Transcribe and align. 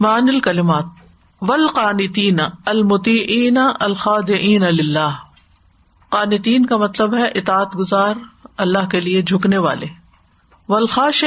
مان 0.00 0.28
الکلمات. 0.28 0.84
ولقانتین 1.40 2.40
المتین 2.66 3.58
الخاد 3.80 4.30
اللہ 4.62 5.16
قانتین 6.08 6.66
کا 6.66 6.76
مطلب 6.76 7.16
ہے 7.16 7.28
اطاط 7.28 7.76
گزار، 7.76 8.14
اللہ 8.56 8.86
کے 8.86 9.00
لیے 9.00 9.22
جھکنے 9.22 9.58
والے. 9.58 9.86
ولخاش 10.68 11.24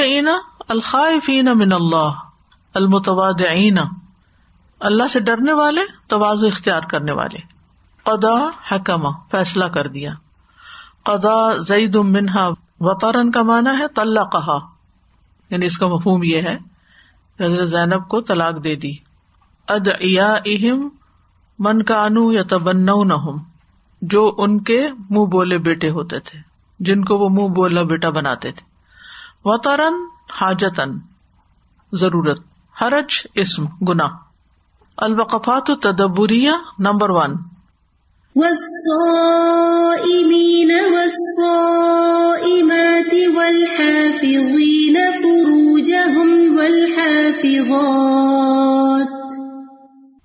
الخائفین 0.68 1.44
من 1.44 1.72
اللہ 1.72 2.10
المتواد 2.74 3.40
اللہ 4.80 5.08
سے 5.08 5.20
ڈرنے 5.20 5.52
والے 5.52 5.80
توازو 6.06 6.46
اختیار 6.46 6.82
کرنے 6.82 7.12
والے. 7.12 7.38
قدا 8.02 8.48
حکمہ، 8.72 9.08
فیصلہ 9.30 9.64
کر 9.64 9.88
دیا. 9.88 10.12
قدا 11.02 11.56
زید 11.58 11.94
منہا 11.94 12.48
وطارن 12.80 13.30
کا 13.30 13.42
مانا 13.42 13.78
ہے 13.78 13.88
طلّہ 13.88 14.20
کہا 14.20 14.58
یعنی 15.50 15.66
اس 15.66 15.78
کا 15.78 15.86
مفہوم 15.86 16.22
یہ 16.22 16.40
ہے 16.40 16.58
حضرت 17.42 17.68
زینب 17.68 18.08
کو 18.08 18.20
طلاق 18.20 18.64
دے 18.64 18.76
دی۔ 18.76 18.92
اد 19.68 19.88
اہم 20.00 20.88
من 21.58 21.82
کا 21.82 21.94
انو 21.94 22.32
یا 22.32 22.42
تبن 22.48 22.86
نہ 22.86 23.16
جو 24.02 24.34
ان 24.38 24.60
کے 24.60 24.88
منہ 25.10 25.26
بولے 25.26 25.58
بیٹے 25.58 25.90
ہوتے 25.90 26.18
تھے، 26.18 26.38
جن 26.80 27.04
کو 27.04 27.18
وہ 27.18 27.28
منہ 27.28 27.54
بولا 27.54 27.82
بیٹا 27.82 28.10
بناتے 28.10 28.52
تھے۔ 28.52 28.66
وطارن 29.44 29.94
حاجتن 30.40 30.98
ضرورت، 31.92 32.40
حرج، 32.82 33.26
اسم 33.34 33.66
گنا 33.88 34.06
الوقفات 34.96 35.70
تدبریہ 35.82 36.50
نمبر 36.78 37.10
ون۔ 37.10 37.34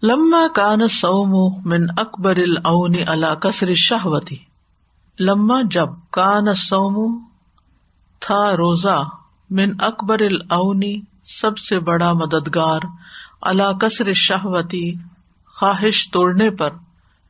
لما 0.01 0.47
کان 0.47 0.87
سوم 0.87 1.33
من 1.65 1.85
اکبر 1.97 2.35
الاون 2.35 2.95
اللہ 3.07 3.35
کسر 3.35 3.73
شہوتی 3.73 4.35
لما 5.19 5.61
جب 5.71 5.89
کان 6.11 6.53
سوم 6.53 7.19
تھا 8.21 8.57
روزہ 8.57 8.97
من 9.49 9.69
اکبر 9.79 10.19
الاونی 10.19 11.01
سب 11.41 11.57
سے 11.57 11.79
بڑا 11.79 12.13
مددگار 12.13 12.81
اللہ 13.41 13.77
کثر 13.81 14.13
شہوتی 14.13 14.93
خواہش 15.55 16.11
توڑنے 16.11 16.51
پر. 16.51 16.69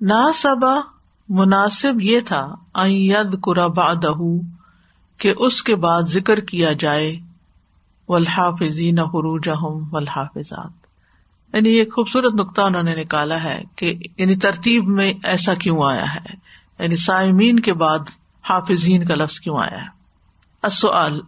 نا 0.01 0.31
سبا 0.35 0.75
مناسب 1.29 2.01
یہ 2.01 2.19
تھا 2.19 2.55
ید 2.75 3.35
بادہ 3.75 4.11
کہ 5.17 5.33
اس 5.37 5.63
کے 5.63 5.75
بعد 5.75 6.03
ذکر 6.03 6.39
کیا 6.39 6.73
جائے 6.73 7.15
ولحافظین 8.07 8.99
حروج 8.99 9.49
ولحافظات 9.91 10.87
یعنی 11.53 11.69
یہ 11.77 11.83
خوبصورت 11.83 12.33
نقطہ 12.33 12.61
انہوں 12.61 12.83
نے 12.83 12.95
نکالا 12.95 13.43
ہے 13.43 13.63
کہ 13.75 13.95
یعنی 14.17 14.35
ترتیب 14.35 14.87
میں 14.87 15.13
ایسا 15.23 15.53
کیوں 15.53 15.83
آیا 15.83 16.15
ہے؟ 16.15 16.33
یعنی 16.79 16.95
سائمین 16.95 17.59
کے 17.59 17.73
بعد 17.73 17.99
حافظین 18.49 19.05
کا 19.05 19.15
لفظ 19.15 19.39
کیوں 19.39 19.57
آیا 19.57 19.77
ہے؟ 19.77 19.97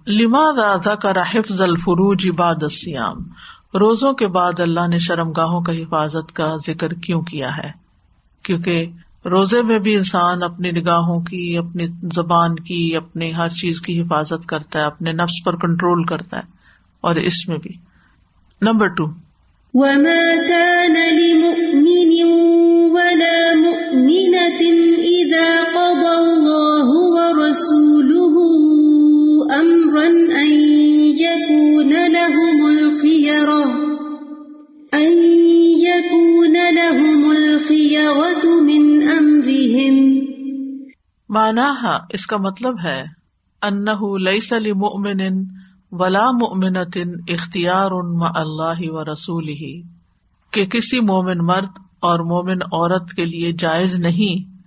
لما 0.07 0.51
رادا 0.51 0.95
کا 0.95 1.11
حفظ 1.11 1.61
الفروج 1.61 2.27
عباد 2.27 2.55
السیام 2.61 3.17
روزوں 3.73 4.13
کے 4.13 4.27
بعد 4.27 4.59
اللہ 4.59 4.87
نے 4.87 4.99
شرم 4.99 5.31
گاہوں 5.31 5.61
کا 5.61 5.73
حفاظت 5.73 6.33
کا 6.33 6.57
ذکر 6.67 6.93
کیوں 6.93 7.21
کیا 7.21 7.57
ہے؟ 7.57 7.71
کیونکہ 8.43 8.85
روزے 9.25 9.61
میں 9.61 9.79
بھی 9.79 9.95
انسان 9.95 10.43
اپنی 10.43 10.71
نگاہوں 10.71 11.21
کی، 11.21 11.57
اپنی 11.57 11.87
زبان 12.15 12.55
کی، 12.55 12.95
اپنی 12.95 13.35
ہر 13.35 13.49
چیز 13.49 13.81
کی 13.81 14.01
حفاظت 14.01 14.47
کرتا 14.47 14.79
ہے، 14.79 14.83
اپنے 14.83 15.11
نفس 15.11 15.45
پر 15.45 15.55
کنٹرول 15.55 16.03
کرتا 16.03 16.37
ہے، 16.37 16.43
اور 17.01 17.15
اس 17.15 17.47
میں 17.47 17.57
بھی۔ 17.57 17.75
نمبر 18.61 18.87
ٹو 18.87 19.05
مانا 41.51 41.97
اس 42.09 42.25
کا 42.25 42.37
مطلب 42.37 42.75
ہے 42.83 43.03
انہ 43.61 44.17
لئی 44.17 44.39
سلی 44.39 44.71
ولا 45.91 46.31
مومنتن 46.31 47.09
اختیار 47.27 47.91
ان 47.91 48.21
اللہ 48.35 48.91
و 48.91 49.03
رسول 49.03 49.47
ہی 49.47 49.81
کہ 50.51 50.65
کسی 50.65 50.99
مومن 50.99 51.37
مرد 51.37 51.69
اور 51.77 52.19
مومن 52.19 52.61
عورت 52.61 53.11
کے 53.11 53.25
لیے 53.25 53.51
جائز 53.53 53.95
نہیں 53.95 54.59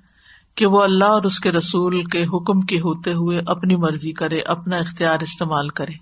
کہ 0.55 0.67
وہ 0.67 0.83
اللہ 0.83 1.05
اور 1.05 1.23
اس 1.23 1.41
کے 1.41 1.53
رسول 1.53 2.05
کے 2.05 2.25
حکم 2.25 2.61
کے 2.61 2.79
ہوتے 2.79 3.13
ہوئے 3.13 3.39
اپنی 3.47 3.77
مرضی 3.77 4.13
کرے، 4.13 4.41
اپنا 4.41 4.77
اختیار 4.77 5.19
استعمال 5.21 5.69
کرے۔ 5.69 5.93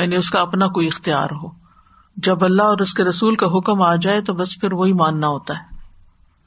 یعنی 0.00 0.16
اس 0.16 0.30
کا 0.30 0.40
اپنا 0.40 0.66
کوئی 0.66 0.86
اختیار 0.86 1.28
ہو۔ 1.42 1.48
جب 2.16 2.44
اللہ 2.44 2.62
اور 2.62 2.78
اس 2.78 2.94
کے 2.94 3.04
رسول 3.04 3.34
کا 3.34 3.46
حکم 3.46 3.82
آ 3.82 3.96
جائے 3.96 4.20
تو 4.20 4.34
بس 4.34 4.60
پھر 4.60 4.72
وہی 4.72 4.92
ماننا 4.92 5.28
ہوتا 5.28 5.54
ہے۔ 5.54 5.73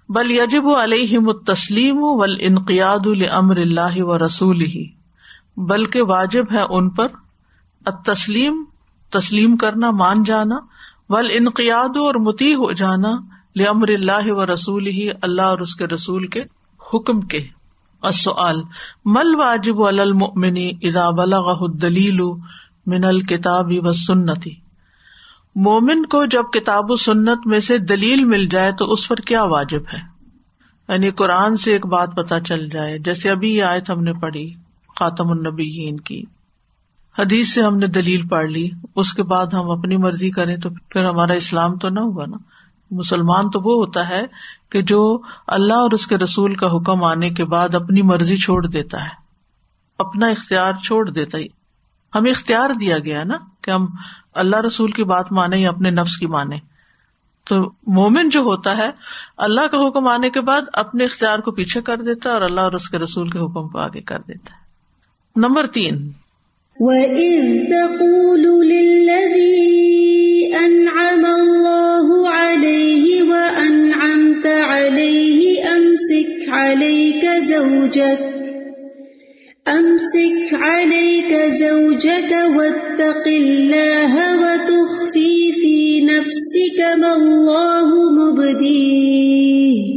بل 0.10 0.32
یجب 0.32 0.68
علیہ 0.70 1.20
تسلیم 1.48 1.98
و 2.00 2.24
انقیاد 2.40 3.06
العمر 3.06 3.58
اللہ 3.58 3.96
و 3.96 4.18
رسول 4.18 4.62
ہی 4.62 4.86
بلکہ 5.58 6.02
واجب 6.02 6.52
ہے 6.52 6.62
ان 6.70 6.90
پر 6.90 7.08
تسلیم 8.06 8.64
تسلیم 9.12 9.58
کرنا، 9.58 9.92
مان 9.92 10.24
جانا 10.24 10.56
ول 11.10 11.28
انقیاد 11.32 11.98
اور 11.98 12.16
متی 12.16 12.54
ہو 12.54 12.72
جانا 12.72 13.12
لمر 13.56 13.88
اللہ 13.90 14.32
و 14.32 14.46
رسول 14.46 14.88
ہی 14.88 15.10
اللہ 15.22 15.42
اور 15.42 15.60
اس 15.60 15.76
کے 15.76 15.88
رسول 15.88 16.28
کے 16.28 16.44
حکم 16.82 17.22
کے۔ 17.22 17.40
السؤال 18.04 18.62
مل 19.06 19.36
واجب 19.36 19.82
المؤمن 19.84 20.58
اذا 20.82 21.10
بلغه 21.10 21.60
الدلیل 21.62 22.22
من 22.86 23.04
الکتاب 23.04 23.72
و 23.84 23.92
سنتی 23.92 24.54
مومن 25.60 26.06
کو 26.06 26.26
جب 26.26 26.44
کتاب 26.54 26.92
و 26.92 26.96
سنت 26.96 27.48
میں 27.48 27.60
سے 27.60 27.78
دلیل 27.78 28.24
مل 28.24 28.48
جائے 28.48 28.72
تو 28.72 28.92
اس 28.92 29.08
پر 29.08 29.16
کیا 29.16 29.44
واجب 29.44 29.82
ہے؟ 29.94 29.98
یعنی 30.90 31.12
قرآن 31.12 31.58
سے 31.58 31.72
ایک 31.72 31.86
بات 31.86 32.16
پتا 32.16 32.40
چل 32.40 32.70
جائے، 32.70 32.98
جیسے 33.00 33.30
ابھی 33.30 33.56
یہ 33.56 33.64
آیت 33.64 33.90
ہم 33.90 34.04
نے 34.04 34.14
پڑھی، 34.14 34.54
خاتم 35.00 35.32
النبیین 35.32 36.00
کی۔ 36.00 36.24
حدیث 37.20 37.54
سے 37.54 37.62
ہم 37.62 37.78
نے 37.78 37.88
دلیل 37.88 38.28
پڑھ 38.28 38.46
لی، 38.46 38.70
اس 38.96 39.14
کے 39.14 39.24
بعد 39.24 39.48
ہم 39.54 39.70
اپنی 39.70 39.98
مرضی 39.98 40.32
کریں 40.32 40.58
تو 40.58 40.70
پھر 40.70 41.04
ہمارا 41.04 41.34
اسلام 41.34 41.78
تو 41.78 41.90
نہ 41.90 42.00
ہوا 42.00 42.26
نا۔ 42.26 42.38
مسلمان 42.92 43.50
تو 43.50 43.60
وہ 43.60 43.86
ہوتا 43.86 44.10
ہے 44.10 44.22
کہ 44.72 44.82
جو 44.82 45.20
اللہ 45.48 45.74
اور 45.74 45.92
اس 45.92 46.08
کے 46.08 46.18
رسول 46.18 46.56
کا 46.56 46.68
حکم 46.68 47.04
آنے 47.04 47.30
کے 47.30 47.46
بعد 47.46 47.76
اپنی 47.76 48.02
مرضی 48.02 48.38
چھوڑ 48.38 48.68
دیتا 48.68 49.02
ہے، 49.02 49.16
اپنا 50.00 50.28
اختیار 50.28 50.74
چھوڑ 50.74 51.10
دیتا 51.10 51.38
ہی 51.38 51.57
ہمیں 52.18 52.32
اختیار 52.32 52.70
دیا 52.70 53.00
گیا 53.00 53.24
نا 53.24 53.38
کہ 53.62 53.72
ہم 53.72 53.88
اللہ 54.36 54.58
رسول 54.66 54.92
کی 54.92 55.04
بات 55.04 55.32
مانے 55.32 55.58
یا 55.58 55.70
اپنے 55.70 55.90
نفس 55.90 56.18
کی 56.18 56.28
مانے 56.28 56.56
تو 57.50 57.70
مومن 57.88 58.30
جو 58.30 58.40
ہوتا 58.40 58.78
ہے، 58.78 58.92
اللہ 59.38 59.68
کا 59.68 59.88
حکم 59.88 60.08
آنے 60.08 60.30
کے 60.30 60.42
بعد 60.42 60.62
اپنے 60.74 61.06
اختیار 61.06 61.40
کو 61.40 61.52
پیچھے 61.52 61.82
کر 61.82 61.98
دیتا 61.98 62.30
ہے 62.30 62.34
اور 62.34 62.42
اللہ 62.42 62.62
اور 62.62 62.72
اس 62.72 62.90
کے 62.90 62.98
رسول 62.98 63.30
کے 63.30 63.40
حکم 63.40 63.68
کو 63.68 63.80
آگے 63.80 64.02
کر 64.02 64.20
دیتا 64.20 64.52
ہے۔ 64.52 64.68
نمبر 65.36 65.66
تین۔ 65.66 66.12
امسك 79.68 80.54
عليك 80.54 81.34
زوجك 81.60 82.32
واتق 82.56 83.28
الله 83.28 84.14
وتخفي 84.40 85.52
في 85.52 86.06
نفسك 86.06 86.98
ما 86.98 87.14
الله 87.14 87.90
مبديه. 88.12 89.94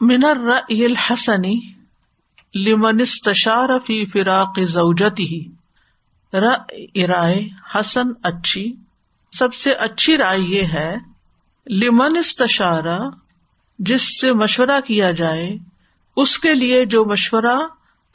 من 0.00 0.24
الرأي 0.24 0.86
الحسن 0.86 1.42
لمن 2.54 3.00
استشار 3.00 3.68
في 3.86 4.06
فراق 4.06 4.60
زوجته. 4.60 5.48
رأي 6.32 7.06
رائے 7.06 7.42
حسن 7.74 8.06
اچھی. 8.22 8.72
سب 9.38 9.54
سے 9.54 9.72
اچھی 9.72 10.16
رائے 10.16 10.40
یہ 10.40 10.62
ہے، 10.62 10.96
لمن 11.66 12.16
استشارہ، 12.16 12.98
جس 13.78 14.20
سے 14.20 14.32
مشورہ 14.32 14.80
کیا 14.86 15.10
جائے، 15.10 15.58
اس 16.16 16.38
کے 16.38 16.54
لیے 16.54 16.84
جو 16.84 17.04
مشورہ 17.04 17.56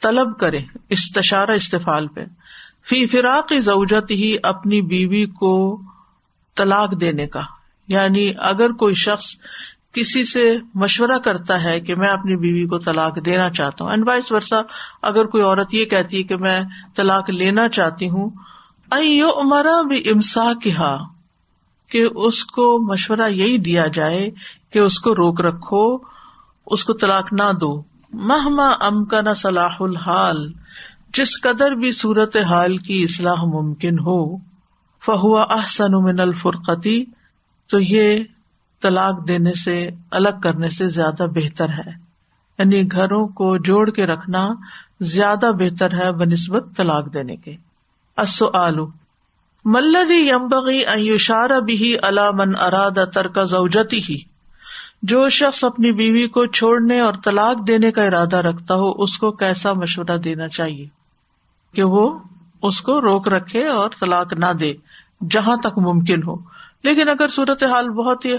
طلب 0.04 0.38
کرے، 0.38 0.58
استشارہ 0.90 1.50
استفال 1.50 2.06
پہ۔ 2.06 2.24
فی 2.88 3.06
فراق 3.06 3.52
ضوجت 3.58 4.10
ہی 4.10 4.36
اپنی 4.42 4.82
بیوی 4.82 5.26
کو 5.26 5.80
طلاق 6.56 7.00
دینے 7.00 7.26
کا۔ 7.26 7.40
یعنی 7.88 8.32
اگر 8.38 8.70
کوئی 8.72 8.94
شخص 8.94 9.24
کسی 9.92 10.24
سے 10.24 10.56
مشورہ 10.74 11.18
کرتا 11.18 11.62
ہے 11.62 11.80
کہ 11.80 11.94
میں 11.94 12.08
اپنی 12.08 12.36
بیوی 12.36 12.66
کو 12.66 12.78
طلاق 12.78 13.24
دینا 13.24 13.50
چاہتا 13.50 13.84
ہوں 13.84 13.90
اینڈ 13.90 14.08
وائس 14.08 14.32
ورثہ 14.32 14.54
اگر 15.02 15.24
کوئی 15.24 15.44
عورت 15.44 15.74
یہ 15.74 15.84
کہتی 15.84 16.18
ہے 16.18 16.22
کہ 16.22 16.36
میں 16.36 16.60
طلاق 16.96 17.30
لینا 17.30 17.68
چاہتی 17.68 18.08
ہوں 18.08 18.30
امرا 18.92 19.82
بھی 19.82 20.10
امسا 20.10 20.52
کہا 20.62 20.96
کہ 21.90 22.06
اس 22.14 22.44
کو 22.44 22.92
مشورہ 22.92 23.28
یہی 23.28 23.58
دیا 23.58 23.86
جائے 23.86 24.30
کہ 24.72 24.78
اس 24.78 24.98
کو 24.98 25.14
روک 25.14 25.40
رکھو، 25.40 25.98
اس 26.66 26.84
کو 26.84 26.92
طلاق 26.92 27.32
نہ 27.32 27.52
دو۔ 27.60 27.93
مہما 28.14 28.68
ام 28.80 29.04
کا 29.04 29.20
نہ 29.20 29.34
صلاح 29.36 29.76
الحال، 29.80 30.52
جس 31.14 31.40
قدر 31.42 31.70
بھی 31.70 31.92
صورت 31.92 32.36
حال 32.36 32.76
کی 32.76 33.02
اصلاح 33.02 33.44
ممکن 33.44 33.98
ہو 33.98 34.36
فہوا 35.06 35.42
احسن 35.42 35.92
من 35.92 36.20
الفرقتی، 36.20 37.04
تو 37.70 37.80
یہ 37.80 38.24
طلاق 38.82 39.28
دینے 39.28 39.52
سے، 39.52 39.90
الگ 40.10 40.40
کرنے 40.42 40.70
سے 40.70 40.88
زیادہ 40.88 41.22
بہتر 41.22 41.68
ہے۔ 41.68 42.04
یعنی 42.58 42.92
گھروں 42.92 43.26
کو 43.26 43.56
جوڑ 43.56 43.90
کے 43.90 44.06
رکھنا 44.06 44.48
زیادہ 45.00 45.50
بہتر 45.58 45.94
ہے 45.94 46.12
بہ 46.12 46.24
نسبت 46.24 46.64
طلاق 46.76 47.14
دینے 47.14 47.36
کے۔ 47.36 47.56
آلو 48.54 48.86
ملدی 49.64 50.28
یمبغی 50.28 50.78
ایوشار 50.78 51.60
بھی 51.60 51.96
من 52.34 52.52
اراد 52.60 53.12
ترک 53.14 53.38
زوجتی 53.44 53.98
ہی 54.08 54.33
جو 55.08 55.28
شخص 55.28 55.64
اپنی 55.64 55.92
بیوی 55.92 56.28
کو 56.28 56.46
چھوڑنے 56.46 57.00
اور 57.00 57.12
طلاق 57.24 57.66
دینے 57.66 57.92
کا 57.92 58.02
ارادہ 58.02 58.36
رکھتا 58.36 58.74
ہو، 58.74 59.02
اس 59.02 59.18
کو 59.18 59.30
کیسا 59.30 59.72
مشورہ 59.72 60.16
دینا 60.16 60.48
چاہیے؟ 60.48 60.86
کہ 61.74 61.82
وہ 61.82 62.18
اس 62.62 62.80
کو 62.80 63.00
روک 63.00 63.28
رکھے 63.28 63.68
اور 63.68 63.90
طلاق 64.00 64.32
نہ 64.32 64.52
دے، 64.60 64.72
جہاں 65.30 65.56
تک 65.56 65.78
ممکن 65.78 66.22
ہو۔ 66.26 66.34
لیکن 66.82 67.08
اگر 67.08 67.28
صورت 67.28 67.62
حال 67.62 67.88
بہت 67.88 68.24
ہی 68.24 68.32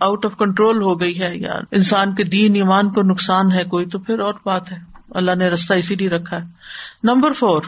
آؤٹ 0.00 0.24
آف 0.24 0.36
کنٹرول 0.38 0.82
ہو 0.82 1.00
گئی 1.00 1.20
ہے، 1.20 1.36
یا 1.36 1.52
انسان 1.72 2.14
کے 2.14 2.24
دین، 2.24 2.54
ایمان 2.54 2.92
کو 2.92 3.02
نقصان 3.02 3.52
ہے 3.52 3.64
کوئی، 3.64 3.86
تو 3.86 3.98
پھر 3.98 4.18
اور 4.18 4.34
بات 4.44 4.72
ہے۔ 4.72 4.78
اللہ 5.10 5.34
نے 5.38 5.48
رستہ 5.48 5.74
اسی 5.74 5.94
لیے 5.94 6.08
رکھا 6.08 6.36
ہے۔ 6.36 6.44
Number 7.02 7.32
four. 7.32 7.62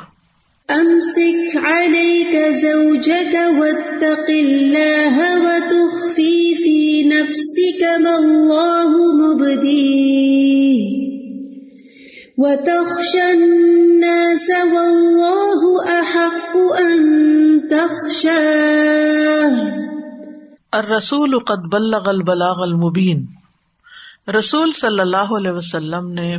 امسك 0.69 1.57
عليك 1.57 2.35
زوجك 2.61 3.37
واتق 3.59 4.31
الله 4.31 5.45
وتخفي 5.45 6.55
في 6.55 6.86
نفسك 7.09 7.83
ما 8.01 8.17
الله 8.17 8.91
مبديه 9.15 11.07
وتخشى 12.39 13.33
الناس 13.33 14.51
والله 14.73 15.85
أحق 16.01 16.57
أن 16.81 16.99
تخشاه 17.69 19.55
الرسول 20.73 21.39
قد 21.39 21.61
بلغ 21.73 22.09
البلاغ 22.09 22.63
المبین 22.63 23.27
رسول 24.39 24.73
صلی 24.73 25.01
اللہ 25.01 25.35
علیہ 25.37 25.51
وسلم 25.51 26.09
نے 26.09 26.39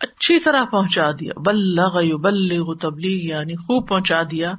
اچھی 0.00 0.38
طرح 0.38 0.64
پہنچا 0.64 1.10
دیا. 1.10 1.32
بلغ، 1.40 2.00
یبلغ 2.02 2.74
تبلیغ 2.74 3.20
یعنی 3.20 3.56
خوب 3.56 3.88
پہنچا 3.88 4.22
دیا. 4.22 4.52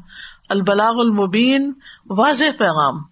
البلاغ 0.49 0.93
المبین، 0.97 1.73
واضح 2.09 2.45
پیغام. 2.59 3.10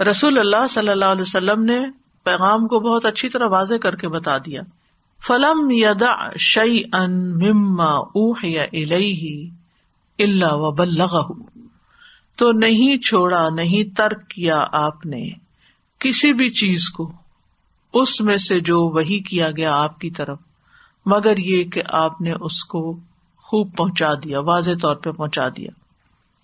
رسول 0.00 0.38
اللہ 0.38 0.66
صلی 0.70 0.88
اللہ 0.88 1.04
علیہ 1.04 1.22
وسلم 1.22 1.64
نے 1.64 1.80
پیغام 2.24 2.68
کو 2.68 2.80
بہت 2.80 3.06
اچھی 3.06 3.28
طرح 3.28 3.46
واضح 3.46 3.74
کر 3.74 3.96
کے 3.96 4.08
بتا 4.08 4.38
دیا۔ 4.38 4.62
فلم 5.26 5.70
یدا 5.70 6.16
شعی 6.38 6.82
ان 6.92 7.38
مما 7.38 7.98
اوح 7.98 8.36
یا 8.42 8.62
اللہ 10.18 10.52
و 10.52 10.70
بلغ 10.70 11.32
تو 12.36 12.52
نہیں 12.52 12.96
چھوڑا، 12.96 13.48
نہیں 13.48 13.96
ترک 13.96 14.28
کیا 14.28 14.64
آپ 14.72 15.06
نے 15.06 15.30
کسی 15.98 16.32
بھی 16.32 16.50
چیز 16.50 16.88
کو۔ 16.88 17.12
اس 17.92 18.20
میں 18.20 18.36
سے 18.36 18.60
جو 18.60 18.80
وہی 18.80 19.18
کیا 19.18 19.50
گیا 19.50 19.74
آپ 19.74 19.98
کی 19.98 20.10
طرف۔ 20.10 20.38
مگر 21.06 21.36
یہ 21.36 21.64
کہ 21.64 21.82
آپ 21.88 22.20
نے 22.20 22.32
اس 22.40 22.64
کو 22.64 22.96
خوب 23.36 23.76
پہنچا 23.76 24.14
دیا، 24.14 24.40
واضح 24.40 24.70
طور 24.82 24.96
پہ 24.96 25.10
پہنچا 25.10 25.48
دیا۔ 25.48 25.70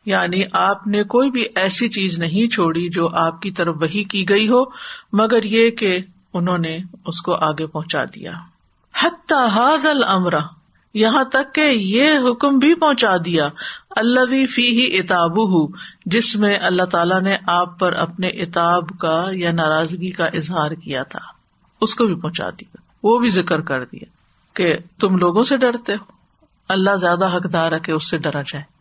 یعنی 0.07 0.43
آپ 0.53 0.87
نے 0.87 1.05
کوئی 1.05 1.31
بھی 1.31 1.45
ایسی 1.55 1.89
چیز 1.89 2.19
نہیں 2.19 2.49
چھوڑی 2.49 2.89
جو 2.89 3.09
آپ 3.09 3.43
کی 3.43 3.51
طرف 3.51 3.77
وہی 3.81 4.05
کی 4.05 4.29
گئی 4.29 4.49
ہو، 4.49 4.65
مگر 5.13 5.43
یہ 5.43 5.71
کہ 5.71 5.99
انہوں 6.35 6.59
نے 6.59 6.79
اس 7.07 7.21
کو 7.21 7.35
آگے 7.35 7.67
پہنچا 7.67 8.05
دیا۔ 8.05 8.31
حد 9.03 9.33
المرا 9.33 10.39
یہاں 10.95 11.25
تک 11.25 11.55
کہ 11.55 11.61
یہ 11.61 12.11
حکم 12.31 12.59
بھی 12.59 12.75
پہنچا 12.75 13.17
دیا۔ 13.25 13.45
اللہ 13.91 14.47
فی 14.47 14.63
ہی 14.63 14.99
اتاب 14.99 15.39
جس 16.07 16.37
میں 16.37 16.59
اللہ 16.61 16.83
تعالیٰ 16.83 17.23
نے 17.23 17.37
آپ 17.47 17.79
پر 17.79 17.93
اپنے 17.93 18.29
اتاب 18.29 18.89
کا 18.99 19.25
یا 19.33 19.53
ناراضگی 19.53 20.11
کا 20.11 20.27
اظہار 20.27 20.71
کیا 20.71 21.03
تھا، 21.03 21.21
اس 21.81 21.95
کو 21.95 22.07
بھی 22.07 22.15
پہنچا 22.15 22.51
دیا۔ 22.51 22.77
وہ 23.03 23.19
بھی 23.19 23.29
ذکر 23.29 23.61
کر 23.61 23.85
دیا 23.85 24.05
کہ 24.55 24.75
تم 25.01 25.17
لوگوں 25.17 25.45
سے 25.45 25.57
ڈرتے 25.57 25.93
ہو۔ 25.93 26.13
اللہ 26.69 26.97
زیادہ 26.97 27.37
حقدار 27.37 27.73
ہے 27.73 27.79
کہ 27.79 27.93
اس 27.93 28.11
سے 28.11 28.19
ڈرا 28.19 28.43
جائے۔ 28.43 28.76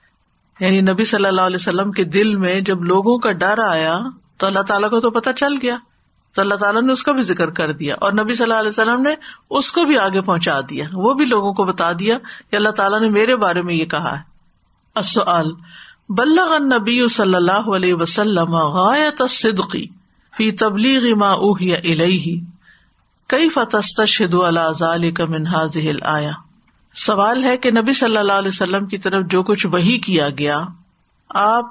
یعنی 0.60 0.81
نبی 0.81 1.06
صلی 1.06 1.25
اللہ 1.25 1.42
علیہ 1.42 1.57
وسلم 1.60 1.92
کے 1.92 2.04
دل 2.04 2.36
میں 2.36 2.62
جب 2.62 2.84
لوگوں 2.84 3.18
کا 3.18 3.31
ڈر 3.31 3.60
آیا 3.60 3.96
تو 4.38 4.48
اللہ 4.48 4.60
تعالیٰ 4.60 4.90
کو 4.90 5.00
تو 5.00 5.12
پتا 5.12 5.34
چل 5.34 5.54
گیا۔ 5.62 5.78
تو 6.34 6.42
اللہ 6.42 6.56
تعالیٰ 6.56 6.81
نے 6.81 6.94
اس 6.94 7.04
کا 7.04 7.12
بھی 7.12 7.22
ذکر 7.22 7.50
کر 7.50 7.74
دیا 7.74 7.96
اور 8.02 8.12
نبی 8.12 8.34
صلی 8.34 8.44
اللہ 8.44 8.60
علیہ 8.60 8.69
وسلم 8.69 9.02
نے 9.02 9.16
اس 9.50 9.72
کو 9.72 9.86
بھی 9.86 9.98
آگے 9.98 10.22
پہنچا 10.22 10.62
دیا۔ 10.62 10.86
وہ 10.94 11.13
بھی 11.13 11.25
لوگوں 11.25 11.54
کو 11.54 11.63
بتا 11.63 11.92
دیا 11.92 12.18
کہ 12.52 12.56
اللہ 12.56 12.69
تعالیٰ 12.69 13.02
نے 13.02 13.10
میرے 13.10 13.36
بارے 13.36 13.62
میں 13.62 13.74
یہ 13.74 13.86
کہا 13.86 14.19
ہے۔ 14.19 14.36
بلغ 16.10 16.57
نبی 16.57 17.07
صلی 17.07 17.36
اللہ 17.36 17.75
علیہ 17.75 17.94
وسلم 17.94 18.56
غایت 18.56 19.22
صدقی 19.30 19.88
فی 20.38 20.52
تبلیغ 20.52 21.18
ما 21.18 21.30
اوہی 21.30 21.75
الیہ۔ 21.75 22.42
کئی 23.28 23.50
فتستشہد 23.50 24.34
علی 24.34 24.74
ذالک 24.80 25.22
من 25.22 25.48
هذه 25.48 25.90
الایا 25.90 26.31
سوال 26.95 27.44
ہے 27.44 27.57
کہ 27.57 27.71
نبی 27.71 27.94
صلی 27.94 28.18
اللہ 28.18 28.33
علیہ 28.33 28.47
وسلم 28.47 28.86
کی 28.86 28.97
طرف 28.97 29.25
جو 29.25 29.44
کچھ 29.44 29.68
وہی 29.68 30.00
کیا 30.00 30.30
گیا، 30.30 30.57
آپ 31.30 31.65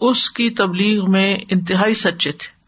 اس 0.00 0.30
کی 0.30 0.50
تبلیغ 0.50 1.10
میں 1.10 1.36
انتہائی 1.50 1.94
سچے 1.94 2.32
تھے۔ 2.32 2.62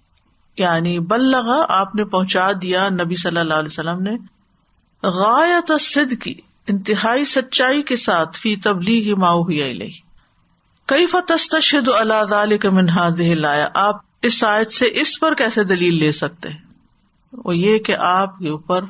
یعنی 0.62 0.98
بلغا 0.98 1.66
آپ 1.68 1.94
نے 1.94 2.04
پہنچا 2.04 2.50
دیا 2.62 2.88
نبی 2.88 3.14
صلی 3.14 3.38
اللہ 3.38 3.54
علیہ 3.54 3.72
وسلم 3.72 4.02
نے۔ 4.02 4.10
غایت 5.02 5.72
صد 5.80 6.22
کی 6.22 6.34
انتہائی 6.68 7.24
سچائی 7.24 7.82
کے 7.82 7.96
ساتھ 7.96 8.36
فی 8.36 8.56
تبلیغ 8.56 9.18
ماؤ 9.18 9.40
ہوئی 9.40 9.90
کئی 10.86 11.06
فتستشد 11.06 11.88
اللہ 11.88 12.34
علیہ 12.34 12.56
کا 12.56 12.70
منہاد 12.70 13.20
لایا 13.20 13.68
آپ 13.74 13.96
اس 14.22 14.44
آیت 14.44 14.72
سے 14.72 14.86
اس 14.92 15.20
پر 15.20 15.34
کیسے 15.34 15.64
دلیل 15.64 15.98
لے 15.98 16.12
سکتے؟ 16.12 16.48
وہ 17.32 17.56
یہ 17.56 17.78
کہ 17.78 17.94
آپ 17.98 18.38
کے 18.38 18.48
اوپر 18.48 18.84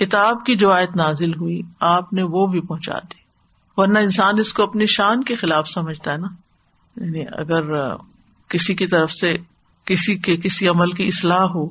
اتاب 0.00 0.44
کی 0.44 0.56
جو 0.56 0.72
آیت 0.72 0.96
نازل 0.96 1.34
ہوئی، 1.34 1.60
آپ 1.80 2.12
نے 2.12 2.22
وہ 2.22 2.46
بھی 2.46 2.60
پہنچا 2.60 2.98
دی۔ 2.98 3.20
ورنہ 3.76 3.98
انسان 3.98 4.38
اس 4.38 4.52
کو 4.52 4.62
اپنی 4.62 4.86
شان 4.86 5.24
کے 5.24 5.34
خلاف 5.34 5.68
سمجھتا 5.68 6.12
ہے 6.12 6.16
نا۔ 6.16 6.28
یعنی 7.04 7.22
اگر 7.32 7.94
کسی 8.48 8.74
کی 8.74 8.86
طرف 8.86 9.12
سے 9.12 9.36
کسی 9.84 10.16
کے 10.16 10.36
کسی 10.36 10.68
عمل 10.68 10.90
کی 10.90 11.06
اصلاح 11.06 11.42
ہو، 11.42 11.68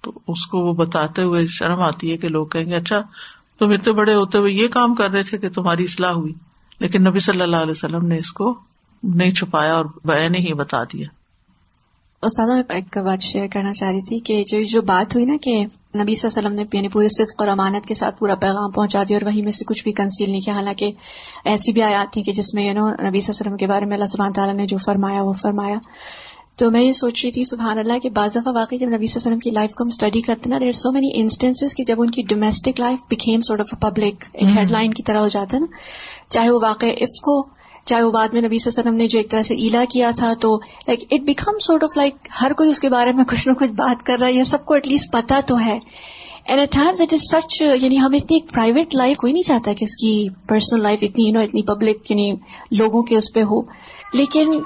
تو 0.00 0.12
اس 0.28 0.46
کو 0.46 0.58
وہ 0.58 0.72
بتاتے 0.72 1.22
ہوئے 1.22 1.46
شرم 1.46 1.80
آتی 1.80 2.12
ہے 2.12 2.16
کہ 2.16 2.28
لوگ 2.28 2.46
کہیں 2.46 2.64
گے 2.64 2.76
اچھا 2.76 3.00
تم 3.58 3.70
اتنے 3.70 3.92
بڑے 3.92 4.14
ہوتے 4.14 4.38
ہوئے 4.38 4.52
یہ 4.52 4.68
کام 4.68 4.94
کر 4.94 5.10
رہے 5.10 5.22
تھے 5.22 5.38
کہ 5.38 5.48
تمہاری 5.48 5.84
اصلاح 5.84 6.12
ہوئی، 6.12 6.32
لیکن 6.80 7.04
نبی 7.04 7.18
صلی 7.18 7.42
اللہ 7.42 7.56
علیہ 7.56 7.70
وسلم 7.70 8.06
نے 8.06 8.18
اس 8.18 8.32
کو 8.32 8.58
نہیں 9.02 9.30
چھپایا 9.30 9.74
اور 9.74 9.84
بین 9.84 10.34
ہی 10.34 10.54
بتا 10.54 10.84
دیا۔ 10.84 11.08
اسادہ 12.22 12.54
میں 12.54 12.62
ایک 12.68 12.98
بات 12.98 13.22
شیئر 13.22 13.46
کرنا 13.52 13.72
چاہ 13.72 13.90
رہی 13.90 14.00
تھی 14.00 14.20
کہ 14.20 14.44
جو 14.44 14.66
جو 14.66 14.82
بات 14.82 15.14
ہوئی 15.14 15.26
نا 15.26 15.36
کہ 15.42 15.66
نبی 15.94 16.14
صلی 16.14 16.28
اللہ 16.28 16.38
علیہ 16.38 16.48
وسلم 16.48 16.52
نے 16.52 16.76
یعنی 16.76 16.88
پورے 16.88 17.08
صدق 17.08 17.40
اور 17.40 17.48
امانت 17.48 17.86
کے 17.86 17.94
ساتھ 17.94 18.18
پورا 18.18 18.34
پیغام 18.34 18.70
پہنچا 18.70 19.02
دیا 19.08 19.16
اور 19.16 19.26
وہیں 19.26 19.42
میں 19.42 19.52
سے 19.52 19.64
کچھ 19.64 19.84
بھی 19.84 19.92
کنسیل 19.92 20.30
نہیں 20.30 20.40
کیا۔ 20.40 20.54
حالانکہ 20.54 20.92
ایسی 21.44 21.72
بھی 21.72 21.82
آیات 21.82 22.12
تھی 22.12 22.22
کہ 22.22 22.32
جس 22.32 22.54
میں 22.54 22.64
یو 22.64 22.72
نو 22.72 22.86
نبی 22.88 22.96
صلی 23.00 23.06
اللہ 23.06 23.10
علیہ 23.10 23.28
وسلم 23.28 23.56
کے 23.56 23.66
بارے 23.66 23.86
میں 23.86 23.94
اللہ 23.94 24.06
سبحانہ 24.06 24.32
تعالیٰ 24.32 24.54
نے 24.54 24.66
جو 24.66 24.78
فرمایا 24.78 25.22
وہ 25.22 25.32
فرمایا۔ 25.32 25.76
تو 26.56 26.70
میں 26.70 26.80
یہ 26.80 26.92
سوچ 26.92 27.24
رہی 27.24 27.32
تھی 27.32 27.44
سبحان 27.44 27.78
اللہ 27.78 27.98
کہ 27.98 28.10
بعض 28.10 28.30
دفعہ 28.30 28.52
واقعی 28.52 28.78
جب 28.78 28.86
نبی 28.86 29.06
صلی 29.06 29.12
اللہ 29.14 29.28
علیہ 29.28 29.36
وسلم 29.36 29.38
کی 29.38 29.50
لائف 29.50 29.70
کو 29.74 29.82
ہم 29.82 29.88
اسٹڈی 29.88 30.20
کرتے 30.20 30.50
نا 30.50 30.58
دیر 30.60 30.72
سو 30.72 30.92
مینی 30.92 31.10
انسٹینس 31.14 31.74
کہ 31.76 31.84
جب 31.84 32.02
ان 32.02 32.10
کی 32.10 32.22
domestic 32.22 32.80
life 32.80 32.98
became 33.10 33.40
sort 33.40 33.60
of 33.60 33.66
a 33.72 33.76
public 33.80 34.24
ایک 34.32 34.58
ہیڈ 34.58 34.70
لائن 34.70 34.94
کی 34.94 35.02
طرح 35.02 35.18
ہو 35.18 35.28
جاتا 35.28 35.56
ہے 35.56 35.60
نا۔ 35.60 35.66
چاہے 36.28 36.50
وہ 36.50 36.58
واقع 36.62 36.86
اف 36.86 37.20
کو 37.22 37.61
چاہے 37.86 38.02
وہ 38.02 38.10
بعد 38.10 38.28
میں 38.32 38.40
نبی 38.42 38.58
صلی 38.58 38.70
اللہ 38.70 38.80
علیہ 38.80 38.90
وسلم 38.90 38.96
نے 38.96 39.06
جو 39.06 39.18
ایک 39.18 39.30
طرح 39.30 39.42
سے 39.42 39.54
ایلا 39.54 39.84
کیا 39.90 40.10
تھا، 40.16 40.32
تو 40.34 40.54
like 40.88 41.04
it 41.10 41.20
became 41.20 41.58
sort 41.58 41.84
of 41.84 41.96
like 41.96 42.28
ہر 42.40 42.52
کوئی 42.52 42.70
اس 42.70 42.80
کے 42.80 42.88
بارے 42.88 43.12
میں 43.12 43.24
کچھ 43.24 43.46
نہ 43.48 43.52
کچھ 43.52 43.70
بات 43.76 44.02
کر 44.02 44.18
رہا 44.18 44.26
ہے 44.26 44.32
یا 44.32 44.44
سب 44.44 44.64
کو 44.64 44.74
ایٹ 44.74 44.88
لیسٹ 44.88 45.12
پتا 45.12 45.40
تو 45.46 45.58
ہے۔ 45.60 45.78
And 46.44 46.60
at 46.60 46.72
times 46.72 47.00
it 47.00 47.12
is 47.12 47.28
such 47.30 47.60
یعنی 47.62 48.00
ہم 48.00 48.14
اتنی 48.14 48.36
ایک 48.36 48.52
پرائیویٹ 48.52 48.94
لائف 48.94 49.16
کوئی 49.16 49.32
نہیں 49.32 49.42
چاہتا 49.42 49.72
کہ 49.72 49.84
اس 49.84 49.96
کی 49.96 50.28
پرسنل 50.48 50.82
لائف 50.82 50.98
اتنی 51.02 51.26
یو 51.26 51.32
نو 51.32 51.40
اتنی 51.40 51.62
پبلک 51.62 52.10
یعنی 52.10 52.32
لوگوں 52.70 53.02
کے 53.02 53.16
اس 53.16 53.32
پہ 53.34 53.42
ہو۔ 53.42 53.60
لیکن 54.14 54.58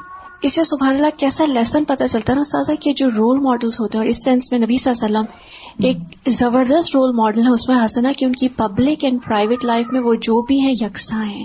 اسے 0.42 0.64
سبحان 0.64 0.96
اللہ 0.96 1.18
کیسا 1.18 1.44
لیسن 1.44 1.84
پتا 1.84 2.08
چلتا 2.08 2.32
ہے 2.32 2.36
نا 2.38 2.44
سازا 2.44 2.74
کہ 2.80 2.92
جو 2.92 3.08
رول 3.10 3.38
ماڈلس 3.40 3.80
ہوتے 3.80 3.98
ہیں، 3.98 4.04
اور 4.04 4.10
اس 4.10 4.24
سینس 4.24 4.50
میں 4.52 4.58
نبی 4.58 4.76
صلی 4.76 4.92
اللہ 4.92 5.06
علیہ 5.06 5.18
وسلم 5.18 5.84
ایک 5.86 6.32
زبردست 6.32 6.96
رول 6.96 7.14
ماڈل 7.16 7.46
ہے 7.46 7.50
اس 7.50 7.68
میں 7.68 7.76
حسنا 7.84 8.12
کہ 8.18 8.24
ان 8.24 8.32
کی 8.32 8.48
پبلک 8.56 9.04
اینڈ 9.04 9.22
پرائیویٹ 9.24 9.64
لائف 9.64 9.86
میں 9.92 10.00
وہ 10.00 10.14
جو 10.14 10.40
بھی 10.42 10.60
ہیں، 10.60 10.72
یکساں 10.72 11.24
ہیں۔ 11.24 11.44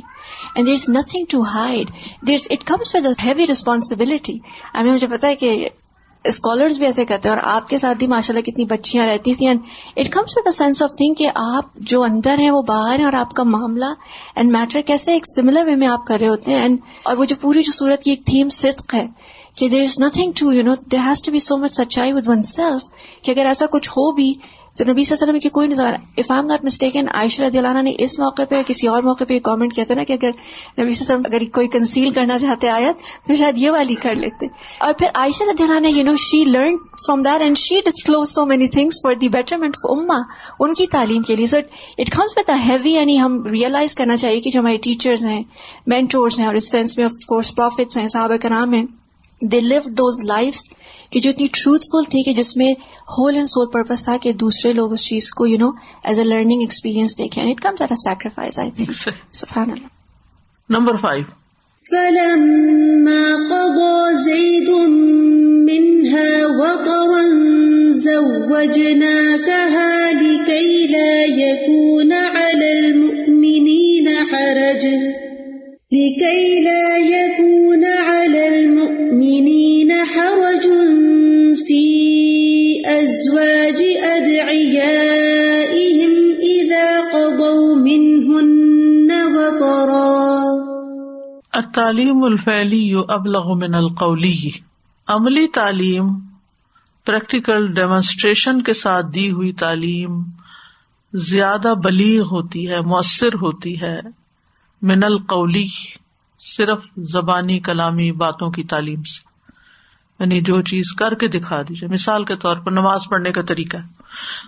And 0.55 0.67
there 0.67 0.73
is 0.73 0.89
nothing 0.89 1.25
to 1.29 1.41
hide 1.41 1.91
there 2.27 2.37
it 2.49 2.63
comes 2.63 2.95
with 2.95 3.05
heavy 3.23 3.47
responsibility 3.47 4.37
ابھی 4.73 4.91
مجھے 4.91 5.07
پتا 5.07 5.27
ہے 5.27 5.35
کہ 5.35 5.69
اسکالرز 6.25 6.77
بھی 6.77 6.85
ایسے 6.85 7.05
کہتے 7.05 7.29
ہیں 7.29 7.35
اور 7.35 7.43
آپ 7.43 7.69
کے 7.69 7.77
ساتھ 7.77 7.97
بھی 7.97 8.07
ماشاء 8.07 8.33
اللہ 8.33 8.45
کتنی 8.45 8.65
بچیاں 8.65 9.05
رہتی 9.07 9.33
تھیں. 9.35 9.47
And 9.47 9.61
it 9.95 10.09
comes 10.09 10.37
with 10.37 10.53
sense 10.55 10.83
of 10.83 10.91
thing 10.91 11.13
کہ 11.13 11.29
آپ 11.35 11.73
جو 11.75 12.03
اندر 12.03 12.39
ہیں 12.39 12.51
وہ 12.51 12.61
باہر 12.61 12.99
ہیں 12.99 13.05
اور 13.05 13.13
آپ 13.13 13.33
کا 13.33 13.43
معاملہ 13.43 13.85
اینڈ 14.35 14.51
میٹر 14.51 14.81
کیسے 14.81 15.11
ایک 15.11 15.23
سملر 15.35 15.65
وے 15.65 15.75
میں 15.75 15.87
آپ 15.87 16.05
کر 16.05 16.17
رہے 16.19 16.27
ہوتے 16.27 16.51
ہیں. 16.51 16.61
اینڈ 16.61 16.79
اور 17.03 17.17
وہ 17.17 17.25
جو 17.25 17.35
پوری 17.41 17.63
جو 17.63 17.71
صورت 17.71 18.03
کی 18.03 18.09
ایک 18.09 18.25
تھیم 18.25 18.49
صدق 18.49 18.95
ہے 18.95 19.07
کہ 19.55 19.69
there 19.69 19.81
is 19.81 19.99
nothing 19.99 20.31
to 20.35 20.53
you 20.53 20.63
know 20.63 20.73
there 20.91 20.99
has 20.99 21.23
to 21.23 21.31
be 21.31 21.39
so 21.39 21.57
much 21.57 21.71
سچائی 21.71 22.13
ود 22.13 22.27
ون 22.27 22.41
سیلف 22.41 22.81
کہ 23.21 23.31
اگر 23.31 23.45
ایسا 23.45 23.65
کچھ 23.65 23.89
ہو 23.89 24.11
بھی 24.11 24.33
تو 24.77 24.83
نبی 24.83 25.03
صلی 25.03 25.15
اللہ 25.15 25.23
علیہ 25.23 25.29
وسلم 25.29 25.39
کی 25.39 25.49
کوئی 25.49 25.67
نہیں 25.67 25.79
if 26.17 26.31
I 26.31 26.39
am 26.39 26.45
not 26.45 26.63
mistaken 26.63 27.09
Aisha 27.09 27.41
رضی 27.41 27.57
اللہ 27.57 27.69
عنہ 27.69 27.81
نے 27.81 27.93
اس 27.97 28.19
موقع 28.19 28.41
پہ 28.49 28.61
کسی 28.67 28.87
اور 28.87 29.03
موقع 29.03 29.23
پہ 29.27 29.39
کامنٹ 29.39 29.73
کیا 29.73 29.83
تھا 29.83 29.95
نا 29.95 30.03
کہ 30.03 30.13
اگر 30.13 30.29
نبی 30.29 30.35
صلی 30.73 30.79
اللہ 30.79 30.83
علیہ 30.83 31.01
وسلم 31.01 31.21
اگر 31.25 31.43
کوئی 31.53 31.67
کنسیل 31.67 32.11
کرنا 32.11 32.39
چاہتے 32.39 32.69
آیت، 32.69 32.97
تو 33.27 33.35
شاید 33.35 33.57
یہ 33.57 33.71
والی 33.71 33.95
کر 33.95 34.15
لیتے۔ 34.15 34.47
اور 34.79 34.93
پھر 34.93 35.07
عائشہ 35.15 35.43
رضی 35.43 35.63
اللہ 35.63 35.77
عنہ 35.77 35.87
you 35.87 36.03
know 36.03 36.15
she 36.15 36.43
learn 36.45 36.77
from 37.07 37.19
that 37.19 37.41
and 37.41 37.57
she 37.57 37.79
disclose 37.85 38.29
so 38.29 38.45
many 38.45 38.67
things 38.67 39.01
for 39.03 39.13
the 39.13 39.29
betterment 39.29 39.75
of 39.75 39.91
اما 39.91 40.17
ان 40.59 40.73
کی 40.73 40.87
تعلیم 40.87 41.21
کے 41.21 41.35
لیے۔ 41.35 41.47
So 41.47 41.57
it 41.97 42.09
comes 42.11 42.37
with 42.37 42.49
heavy 42.65 42.91
یعنی 42.91 43.19
ہم 43.21 43.45
ریئلائز 43.45 43.95
کرنا 43.95 44.17
چاہیے 44.17 44.39
کہ 44.39 44.51
جو 44.51 44.59
ہمارے 44.59 44.77
ٹیچرز 44.77 45.25
ہیں 45.25 45.43
مینٹورس 45.87 46.39
ہیں 46.39 46.47
اور 46.47 46.55
اس 46.55 46.71
سینس 46.71 46.97
میں 46.97 47.05
آف 47.05 47.25
کورس 47.27 47.55
پروفٹس 47.55 47.97
ہیں، 47.97 48.07
صحابہ 48.07 48.35
کرام 48.35 48.73
ہیں۔ 48.73 48.85
دے 49.41 49.59
لیو 49.59 49.79
دوز 49.89 50.23
لائفس 50.23 50.63
کہ 51.12 51.18
جو 51.20 51.30
اتنی 51.30 51.48
ٹروتفل 51.53 52.03
تھی 52.12 52.20
کہ 52.24 52.34
جس 52.34 52.51
میں 52.58 52.72
ہول 53.18 53.34
اینڈ 53.36 53.48
سول 53.50 53.68
پرپز 53.74 54.00
تھا 54.06 54.15
کہ 54.22 54.30
دوسرے 54.46 54.70
لوگ 54.74 54.88
اس 54.94 55.03
چیز 55.06 55.24
کو 55.38 55.48
you 55.48 55.60
know 55.60 55.70
as 56.03 56.18
a 56.20 56.25
learning 56.25 56.62
experience 56.62 57.12
دیکھیں. 57.18 57.44
It 57.44 57.60
comes 57.62 57.82
at 57.82 57.91
sacrifice 57.98 58.56
I 58.60 58.72
think 58.77 58.91
سبحان 59.34 59.70
اللہ. 59.72 59.88
نمبر 60.70 60.96
فائیو 61.01 61.25
فلما 61.86 63.24
قضى 63.51 64.01
زيد 64.24 64.70
منها 65.70 66.32
وطرا 66.60 67.24
زوجناكها 68.01 69.94
لكي 70.12 70.70
لا 70.88 71.15
يكون 71.25 72.12
على 72.13 72.68
المؤمنين 72.80 74.08
حرج 74.32 74.84
لكي 75.91 76.44
لا 76.63 76.88
يكون 76.98 77.70
التعلیم 91.75 92.23
الفعلی 92.23 92.95
ابلغ 93.07 93.57
من 93.57 93.75
القولی۔ 93.75 94.49
عملی 95.07 95.47
تعلیم 95.47 96.07
پریکٹیکل 97.05 97.67
ڈیمونسٹریشن 97.73 98.61
کے 98.61 98.73
ساتھ 98.73 99.05
دی 99.13 99.31
ہوئی 99.31 99.53
تعلیم 99.53 100.23
زیادہ 101.13 101.73
بلیغ 101.83 102.23
ہوتی 102.23 102.71
ہے، 102.71 102.81
مؤثر 102.81 103.27
ہوتی 103.27 103.81
ہے۔ 103.81 103.99
من 104.81 105.03
القولی، 105.03 105.67
صرف 106.39 106.79
زبانی 106.97 107.59
کلامی 107.59 108.11
باتوں 108.11 108.51
کی 108.51 108.63
تعلیم 108.63 109.03
سے۔ 109.03 109.27
یعنی 110.19 110.41
جو 110.41 110.61
چیز 110.61 110.93
کر 110.93 111.13
کے 111.13 111.27
دکھا 111.27 111.61
دیجیے 111.61 111.89
مثال 111.89 112.23
کے 112.23 112.35
طور 112.35 112.57
پر 112.57 112.71
نماز 112.71 113.01
پڑھنے 113.09 113.31
کا 113.31 113.41
طریقہ۔ 113.41 113.77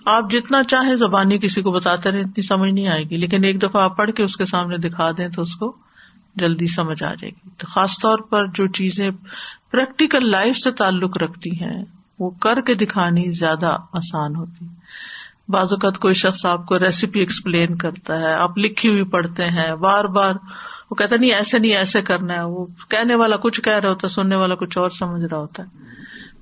آپ 0.05 0.31
جتنا 0.31 0.63
چاہے 0.63 0.95
زبانی 0.95 1.37
کسی 1.37 1.61
کو 1.61 1.71
بتاتے 1.71 2.11
رہے 2.11 2.19
اتنی 2.19 2.41
سمجھ 2.41 2.71
نہیں 2.71 2.87
آئے 2.87 3.03
گی۔ 3.03 3.17
لیکن 3.17 3.43
ایک 3.43 3.63
دفعہ 3.63 3.83
آپ 3.83 3.97
پڑھ 3.97 4.11
کے 4.11 4.23
اس 4.23 4.35
کے 4.35 4.45
سامنے 4.45 4.77
دکھا 4.77 5.11
دیں 5.11 5.27
تو 5.27 5.41
اس 5.41 5.55
کو 5.55 5.75
جلدی 6.35 6.67
سمجھ 6.67 7.03
آ 7.03 7.13
جائے 7.13 7.29
گی۔ 7.29 7.49
تو 7.57 7.67
خاص 7.67 7.91
طور 8.01 8.19
پر 8.19 8.47
جو 8.47 8.67
چیزیں 8.67 9.09
پریکٹیکل 9.71 10.29
لائف 10.31 10.57
سے 10.57 10.71
تعلق 10.71 11.17
رکھتی 11.17 11.51
ہیں، 11.51 11.85
وہ 12.19 12.29
کر 12.29 12.61
کے 12.61 12.73
دکھانی 12.73 13.31
زیادہ 13.31 13.75
آسان 13.93 14.35
ہوتی۔ 14.35 14.65
بعض 15.47 15.73
اوقات 15.73 15.97
کوئی 15.97 16.13
شخص 16.13 16.45
آپ 16.45 16.65
کو 16.65 16.79
ریسیپی 16.79 17.19
ایکسپلین 17.19 17.77
کرتا 17.77 18.19
ہے، 18.19 18.33
آپ 18.33 18.57
لکھی 18.57 18.89
ہوئی 18.89 19.03
پڑھتے 19.03 19.43
ہیں، 19.43 19.75
بار 19.75 20.05
بار 20.05 20.33
وہ 20.91 20.95
کہتا 20.95 21.15
نہیں، 21.15 21.33
ایسے 21.33 21.59
نہیں، 21.59 21.73
ایسے 21.73 22.01
کرنا 22.01 22.33
ہے۔ 22.33 22.43
وہ 22.43 22.65
کہنے 22.89 23.15
والا 23.15 23.35
کچھ 23.35 23.61
کہہ 23.61 23.73
رہا 23.73 23.89
ہوتا 23.89 24.07
ہے 24.07 24.13
سننے 24.13 24.35
والا 24.35 24.55
کچھ 24.55 24.77
اور 24.77 24.89
سمجھ 24.89 25.25
رہا 25.25 25.37
ہوتا 25.37 25.63
ہے۔ 25.63 25.67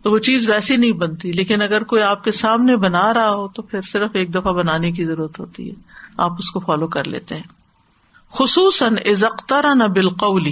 تو 0.03 0.12
وہ 0.12 0.19
چیز 0.19 0.50
ویسی 0.50 0.77
نہیں 0.77 0.91
بنتی۔ 0.91 1.31
لیکن 1.31 1.62
اگر 1.62 1.83
کوئی 1.83 2.01
آپ 2.01 2.24
کے 2.24 2.31
سامنے 2.31 2.75
بنا 2.75 3.13
رہا 3.13 3.27
ہو، 3.27 3.48
تو 3.48 3.62
پھر 3.62 3.81
صرف 3.81 4.12
ایک 4.13 4.36
دفعہ 4.36 4.53
بنانے 4.53 4.91
کی 4.91 5.05
ضرورت 5.05 5.39
ہوتی 5.39 5.69
ہے۔ 5.69 5.75
آپ 6.17 6.31
اس 6.31 6.50
کو 6.50 6.60
فالو 6.60 6.88
کر 6.88 7.03
لیتے 7.03 7.36
ہیں۔ 7.36 7.61
خصوصاً 8.33 8.95
ازخترا 9.05 9.73
نہ 9.73 9.83
بالقولی 9.83 10.51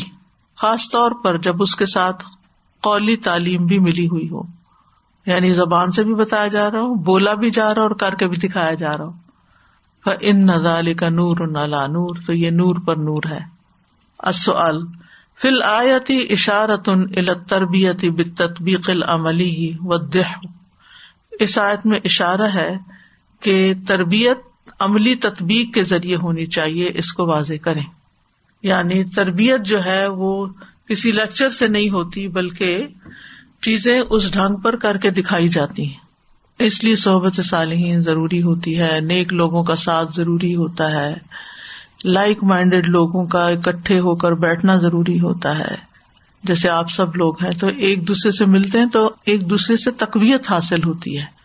خاص 0.58 0.90
طور 0.92 1.12
پر 1.24 1.38
جب 1.38 1.62
اس 1.62 1.76
کے 1.76 1.86
ساتھ 1.86 2.26
قولی 2.82 3.16
تعلیم 3.16 3.66
بھی 3.66 3.80
ملی 3.80 4.08
ہوئی 4.08 4.30
ہو۔ 4.32 4.42
یعنی 5.26 5.54
زبان 5.54 5.92
سے 5.92 6.04
بھی 6.04 6.14
بتایا 6.14 6.48
جا 6.48 6.72
رہا 6.72 6.80
ہو، 6.80 6.94
بولا 6.94 7.34
بھی 7.34 7.52
جا 7.52 7.76
رہا 7.76 7.82
اور 7.82 7.92
کر 7.92 8.16
کے 8.16 8.28
بھی 8.28 8.48
دکھایا 8.48 8.74
جا 8.74 8.98
رہا 8.98 9.06
ہو۔ 9.06 9.12
ان 10.22 10.46
نزال 10.46 10.94
کا 10.94 11.10
نور 11.10 11.48
نلا 11.48 11.88
نور، 11.88 12.16
تو 12.26 12.34
یہ 12.34 12.50
نور 12.50 12.76
پر 12.76 12.96
نور 12.96 13.22
ہے۔ 13.30 13.40
اصل 14.20 14.86
فل 15.42 15.64
آیتی 15.64 16.28
اشارت 16.30 16.90
تربیتی 17.48 18.10
بتبیق 18.10 18.90
العملی 18.90 19.78
و 19.80 19.98
دہ 19.98 20.48
اس 21.40 21.58
آیت 21.58 21.86
میں 21.86 22.00
اشارہ 22.04 22.48
ہے 22.54 22.78
کہ 23.40 23.74
تربیت 23.88 24.40
عملی 24.80 25.16
تطبیق 25.16 25.74
کے 25.74 25.84
ذریعے 25.84 26.16
ہونی 26.16 26.46
چاہیے، 26.46 26.92
اس 26.96 27.14
کو 27.14 27.26
واضح 27.26 27.54
کریں۔ 27.62 27.84
یعنی 28.64 29.04
تربیت 29.04 29.62
جو 29.66 29.86
ہے 29.86 30.08
وہ 30.08 30.46
کسی 30.90 31.12
لیکچر 31.12 31.50
سے 31.50 31.68
نہیں 31.68 31.90
ہوتی، 31.90 32.28
بلکہ 32.28 32.88
چیزیں 33.62 34.02
اس 34.10 34.34
ڈھنگ 34.34 34.56
پر 34.56 34.76
کر 34.76 34.98
کے 34.98 35.10
دکھائی 35.10 35.50
جاتی 35.50 35.86
ہیں۔ 35.86 36.10
اس 36.60 36.84
لیے 36.84 36.96
صحبت 36.96 37.42
صالحین 37.44 38.02
ضروری 38.02 38.42
ہوتی 38.42 38.80
ہے، 38.80 39.00
نیک 39.00 39.34
لوگوں 39.34 39.64
کا 39.64 39.76
ساتھ 39.76 40.12
ضروری 40.16 40.56
ہوتا 40.56 40.92
ہے۔ 40.92 41.14
لائک 42.06 42.44
مائنڈیڈ 42.44 42.88
لوگوں 42.88 43.28
کا 43.28 43.44
اکٹھے 43.44 44.00
ہو 44.00 44.16
کر 44.16 44.32
بیٹھنا 44.32 44.76
ضروری 44.76 45.20
ہوتا 45.20 45.58
ہے۔ 45.58 45.76
جیسے 46.44 46.70
آپ 46.70 46.92
سب 46.92 47.16
لوگ 47.16 47.44
ہیں، 47.44 47.52
تو 47.52 47.68
ایک 47.68 48.08
دوسرے 48.08 48.32
سے 48.32 48.46
ملتے 48.46 48.80
ہیں، 48.80 48.86
تو 48.86 49.12
ایک 49.26 49.50
دوسرے 49.50 49.78
سے 49.78 49.92
تقویت 49.92 50.52
حاصل 50.52 50.84
ہوتی 50.84 51.18
ہے۔ 51.18 51.39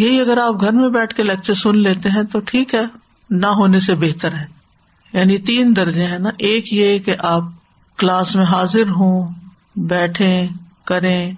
یہی 0.00 0.20
اگر 0.20 0.38
آپ 0.38 0.60
گھر 0.60 0.72
میں 0.72 0.88
بیٹھ 0.88 1.14
کے 1.14 1.22
لیکچر 1.22 1.54
سن 1.54 1.78
لیتے 1.78 2.08
ہیں 2.08 2.22
تو 2.22 2.40
ٹھیک 2.40 2.74
ہے، 2.74 2.86
نہ 3.30 3.46
ہونے 3.46 3.80
سے 3.80 3.94
بہتر 3.94 4.34
ہے۔ 4.34 4.44
یعنی 5.12 5.38
تین 5.38 5.76
درجے 5.76 6.06
ہیں 6.06 6.18
نا۔ 6.18 6.28
ایک 6.38 6.72
یہ 6.72 6.98
کہ 6.98 7.14
آپ 7.18 7.42
کلاس 7.98 8.36
میں 8.36 8.44
حاضر 8.44 8.90
ہوں 8.90 9.28
بیٹھے 9.76 10.46
کریں۔ 10.84 11.32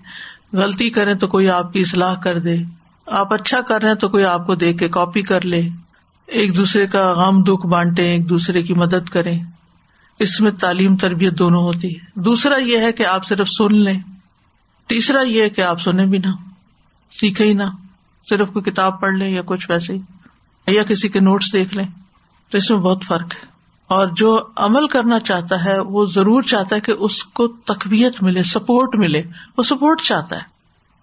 غلطی 0.52 0.90
کریں 0.90 1.14
تو 1.14 1.26
کوئی 1.26 1.50
آپ 1.50 1.72
کی 1.72 1.80
اصلاح 1.80 2.14
کر 2.14 2.38
دے۔ 2.38 2.56
آپ 3.06 3.34
اچھا 3.34 3.60
کر 3.60 3.80
رہے 3.80 3.88
ہیں 3.88 3.96
تو 3.96 4.08
کوئی 4.08 4.24
آپ 4.24 4.46
کو 4.46 4.54
دیکھ 4.54 4.78
کے 4.78 4.88
کاپی 4.88 5.22
کر 5.22 5.44
لے۔ 5.44 5.68
ایک 6.26 6.56
دوسرے 6.56 6.86
کا 6.86 7.12
غم 7.12 7.42
دکھ 7.42 7.66
بانٹے 7.66 8.02
ایک 8.02 8.28
دوسرے 8.28 8.62
کی 8.62 8.74
مدد 8.74 9.08
کریں۔ 9.08 9.40
اس 10.18 10.40
میں 10.40 10.50
تعلیم 10.50 10.96
تربیت 10.96 11.38
دونوں 11.38 11.62
ہوتی 11.62 11.88
ہے۔ 11.88 12.20
دوسرا 12.20 12.58
یہ 12.58 12.78
ہے 12.78 12.92
کہ 12.92 13.06
آپ 13.06 13.26
صرف 13.26 13.48
سن 13.48 13.74
لیں۔ 13.74 14.00
تیسرا 14.86 15.20
یہ 15.22 15.48
کہ 15.48 15.60
آپ 15.60 15.80
سنیں 15.80 16.06
بھی 16.06 16.18
نہ 16.18 16.30
سیکھے 17.20 17.44
ہی 17.44 17.52
نہ۔ 17.52 17.62
صرف 18.30 18.48
کوئی 18.52 18.70
کتاب 18.70 19.00
پڑھ 19.00 19.14
لیں 19.14 19.30
یا 19.30 19.42
کچھ 19.46 19.70
ویسے 19.70 19.94
ہی، 19.94 20.00
یا 20.66 20.82
کسی 20.82 21.08
کے 21.08 21.20
نوٹس 21.20 21.52
دیکھ 21.52 21.76
لیں، 21.76 21.86
تو 22.50 22.58
اس 22.58 22.70
میں 22.70 22.78
بہت 22.78 23.04
فرق 23.04 23.34
ہے۔ 23.36 23.52
اور 23.86 24.06
جو 24.06 24.46
عمل 24.56 24.86
کرنا 24.88 25.20
چاہتا 25.20 25.64
ہے، 25.64 25.78
وہ 25.78 26.04
ضرور 26.04 26.42
چاہتا 26.42 26.76
ہے 26.76 26.80
کہ 26.80 26.92
اس 26.98 27.24
کو 27.24 27.48
تقویت 27.48 28.22
ملے 28.22 28.42
سپورٹ 28.42 28.98
ملے۔ 28.98 29.22
وہ 29.58 29.62
سپورٹ 29.62 30.00
چاہتا 30.00 30.36
ہے۔ 30.36 30.40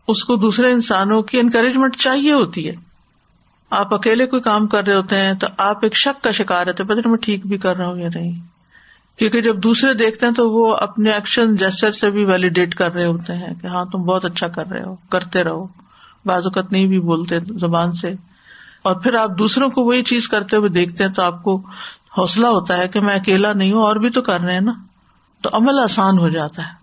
اس 0.07 0.25
کو 0.25 0.35
دوسرے 0.35 0.71
انسانوں 0.71 1.21
کی 1.21 1.39
انکریجمنٹ 1.39 1.95
چاہیے 1.95 2.31
ہوتی 2.31 2.67
ہے۔ 2.67 2.73
آپ 3.69 3.93
اکیلے 3.93 4.25
کوئی 4.25 4.41
کام 4.41 4.67
کر 4.67 4.83
رہے 4.83 4.95
ہوتے 4.95 5.17
ہیں، 5.17 5.33
تو 5.33 5.47
آپ 5.57 5.77
ایک 5.81 5.95
شک 5.95 6.23
کا 6.23 6.31
شکار 6.31 6.65
رہتے 6.65 6.83
پتہ 6.83 7.07
میں 7.07 7.17
ٹھیک 7.17 7.47
بھی 7.47 7.57
کر 7.57 7.75
رہا 7.77 7.87
ہوں 7.87 7.97
یا 7.97 8.09
نہیں۔ 8.15 8.41
کیونکہ 9.19 9.41
جب 9.41 9.63
دوسرے 9.63 9.93
دیکھتے 9.93 10.25
ہیں، 10.25 10.33
تو 10.33 10.49
وہ 10.49 10.75
اپنے 10.75 11.11
ایکشن 11.11 11.55
جیسر 11.55 11.91
سے 11.91 12.11
بھی 12.11 12.25
ویلیڈیٹ 12.25 12.75
کر 12.75 12.91
رہے 12.91 13.05
ہوتے 13.05 13.33
ہیں 13.33 13.53
کہ 13.61 13.67
ہاں 13.67 13.85
تم 13.85 13.99
بہت 13.99 14.25
اچھا 14.25 14.47
کر 14.47 14.67
رہے 14.67 14.83
ہو، 14.83 14.95
کرتے 14.95 15.43
رہو۔ 15.43 15.65
بعض 16.25 16.41
اوقات 16.45 16.71
نہیں 16.71 16.87
بھی 16.87 16.99
بولتے 16.99 17.35
زبان 17.39 17.91
سے۔ 17.91 18.09
اور 18.81 18.95
پھر 18.95 19.13
آپ 19.13 19.29
دوسروں 19.39 19.69
کو 19.69 19.83
وہی 19.83 20.03
چیز 20.03 20.27
کرتے 20.27 20.57
ہوئے 20.57 20.69
دیکھتے 20.69 21.03
ہیں 21.03 21.11
تو 21.11 21.21
آپ 21.21 21.43
کو 21.43 21.57
حوصلہ 22.17 22.47
ہوتا 22.47 22.77
ہے 22.77 22.87
کہ 22.87 22.99
میں 22.99 23.15
اکیلا 23.15 23.53
نہیں 23.53 23.71
ہوں، 23.71 23.81
اور 23.81 23.95
بھی 23.95 24.09
تو 24.09 24.21
کر 24.21 24.41
رہے 24.41 24.53
ہیں 24.53 24.61
نا۔ 24.61 24.73
تو 25.41 25.49
عمل 25.53 25.79
آسان 25.83 26.17
ہو 26.17 26.29
جاتا 26.29 26.61
ہے۔ 26.61 26.79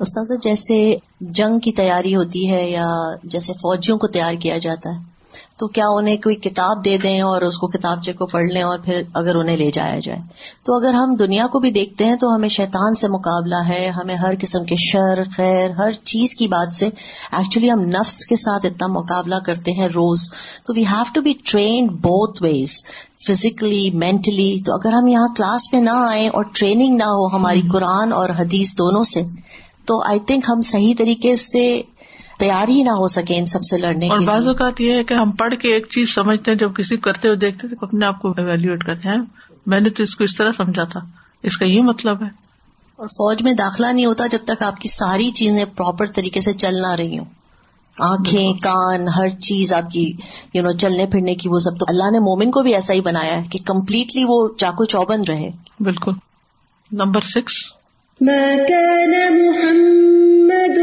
استاذ 0.00 0.42
جیسے 0.42 0.96
جنگ 1.20 1.58
کی 1.58 1.72
تیاری 1.72 2.16
ہوتی 2.16 2.50
ہے 2.50 2.70
یا 2.70 2.86
جیسے 3.24 3.52
فوجیوں 3.52 3.98
کو 3.98 4.06
تیار 4.06 4.34
کیا 4.34 4.58
جاتا 4.58 4.90
ہے 4.90 5.13
تو 5.56 5.68
کیا 5.68 5.84
انہیں 5.88 6.16
کوئی 6.16 6.36
کتاب 6.36 6.84
دے 6.84 6.98
دیں 6.98 7.20
اور 7.20 7.42
اس 7.42 7.58
کو 7.58 7.66
کتابچے 7.66 8.12
کو 8.12 8.26
پڑھ 8.26 8.44
لیں 8.44 8.62
اور 8.62 8.78
پھر 8.78 9.02
اگر 9.14 9.36
انہیں 9.36 9.56
لے 9.56 9.70
جایا 9.70 9.98
جائے؟ 9.98 10.18
تو 10.64 10.76
اگر 10.76 10.94
ہم 10.94 11.14
دنیا 11.14 11.46
کو 11.46 11.58
بھی 11.58 11.70
دیکھتے 11.70 12.04
ہیں 12.04 12.16
تو 12.16 12.34
ہمیں 12.34 12.48
شیطان 12.48 12.94
سے 12.94 13.08
مقابلہ 13.08 13.62
ہے 13.68 13.88
ہمیں 13.88 14.14
ہر 14.14 14.34
قسم 14.40 14.64
کے 14.64 14.74
شر 14.78 15.22
خیر 15.36 15.70
ہر 15.70 15.90
چیز 15.90 16.34
کی 16.34 16.48
بات 16.48 16.74
سے 16.74 16.86
ایکچولی 17.32 17.70
ہم 17.70 17.80
نفس 17.80 18.26
کے 18.26 18.36
ساتھ 18.36 18.66
اتنا 18.66 18.86
مقابلہ 18.86 19.34
کرتے 19.46 19.72
ہیں 19.72 19.86
روز۔ 19.86 20.20
تو 20.64 20.72
we 20.76 20.84
have 20.86 21.02
to 21.14 21.20
be 21.20 21.32
trained 21.44 21.90
both 21.90 22.42
ways 22.42 22.84
physically 23.28 23.90
mentally 23.90 24.58
تو 24.66 24.74
اگر 24.74 24.92
ہم 24.92 25.06
یہاں 25.06 25.28
کلاس 25.36 25.72
میں 25.72 25.80
نہ 25.80 25.90
آئے 25.90 26.28
اور 26.28 26.44
ٹریننگ 26.54 26.96
نہ 26.96 27.04
ہو 27.04 27.26
ہماری 27.26 27.60
قرآن 27.72 28.12
اور 28.12 28.28
حدیث 28.38 28.78
دونوں 28.78 29.02
سے 29.02 29.22
تو 29.84 30.02
آئی 30.02 30.18
تھنک 30.20 30.44
ہم 30.48 30.62
صحیح 30.62 30.94
طریقے 30.98 31.36
سے 31.36 31.82
تیار 32.38 32.68
ہی 32.68 32.82
نہ 32.82 32.90
ہو 32.90 33.08
سکے 33.08 33.38
ان 33.38 33.46
سب 33.46 33.64
سے 33.64 33.78
لڑنے 33.78 34.08
اور 34.08 34.18
بعض 34.18 34.48
اوقات 34.48 34.80
یہ 34.80 34.92
ہے 34.92 35.04
کہ 35.04 35.14
ہم 35.14 35.30
پڑھ 35.30 35.54
کے 35.54 35.74
ایک 35.74 35.86
چیز 35.90 36.14
سمجھتے 36.14 36.50
ہیں 36.50 36.58
جب 36.58 36.74
کسی 36.74 36.96
کرتے 36.96 37.28
ہوئے 37.28 37.36
دیکھتے 37.36 37.68
تو 37.68 37.76
اپنے 37.80 38.06
آپ 38.06 38.22
کو 38.22 38.30
ایویلویٹ 38.30 38.84
کرتے 38.84 39.08
ہیں۔ 39.08 39.18
میں 39.66 39.80
نے 39.80 39.90
تو 39.90 40.02
اس 40.02 40.16
کو 40.16 40.24
اس 40.24 40.36
طرح 40.36 40.50
سمجھا 40.56 40.84
تھا۔ 40.84 41.00
اس 41.42 41.56
کا 41.56 41.64
یہ 41.64 41.80
مطلب 41.80 42.22
ہے۔ 42.22 42.28
اور 42.96 43.06
فوج 43.06 43.42
میں 43.42 43.52
داخلہ 43.52 43.86
نہیں 43.86 44.06
ہوتا 44.06 44.26
جب 44.26 44.38
تک 44.46 44.62
آپ 44.62 44.76
کی 44.76 44.88
ساری 44.88 45.30
چیزیں 45.30 45.64
پراپر 45.64 46.06
طریقے 46.06 46.40
سے 46.40 46.52
چل 46.52 46.74
نہ 46.74 46.86
رہی 46.86 47.18
ہوں۔ 47.18 47.26
آنکھیں 47.98 48.52
کان 48.52 49.08
ہر 49.08 49.28
چیز 49.28 49.72
آپ 49.72 49.90
کی 49.90 50.12
یو 50.54 50.62
نو 50.62 50.72
چلنے 50.72 51.06
پھرنے 51.06 51.34
کی 51.34 51.48
وہ 51.48 51.58
سب 51.58 51.78
تو 51.78 51.86
اللہ 51.88 52.10
نے 52.10 52.18
مومن 52.18 52.50
کو 52.50 52.62
بھی 52.62 52.74
ایسا 52.74 52.94
ہی 52.94 53.00
بنایا 53.00 53.38
ہے 53.38 53.44
کہ 53.50 53.58
کمپلیٹلی 53.64 54.24
وہ 54.28 54.48
چاقو 54.56 54.84
چوبند 54.84 55.24
رہے۔ 55.28 55.50
بالکل۔ 55.80 56.12
نمبر 56.92 57.20
سکس 57.20 57.52
محمد 59.30 60.78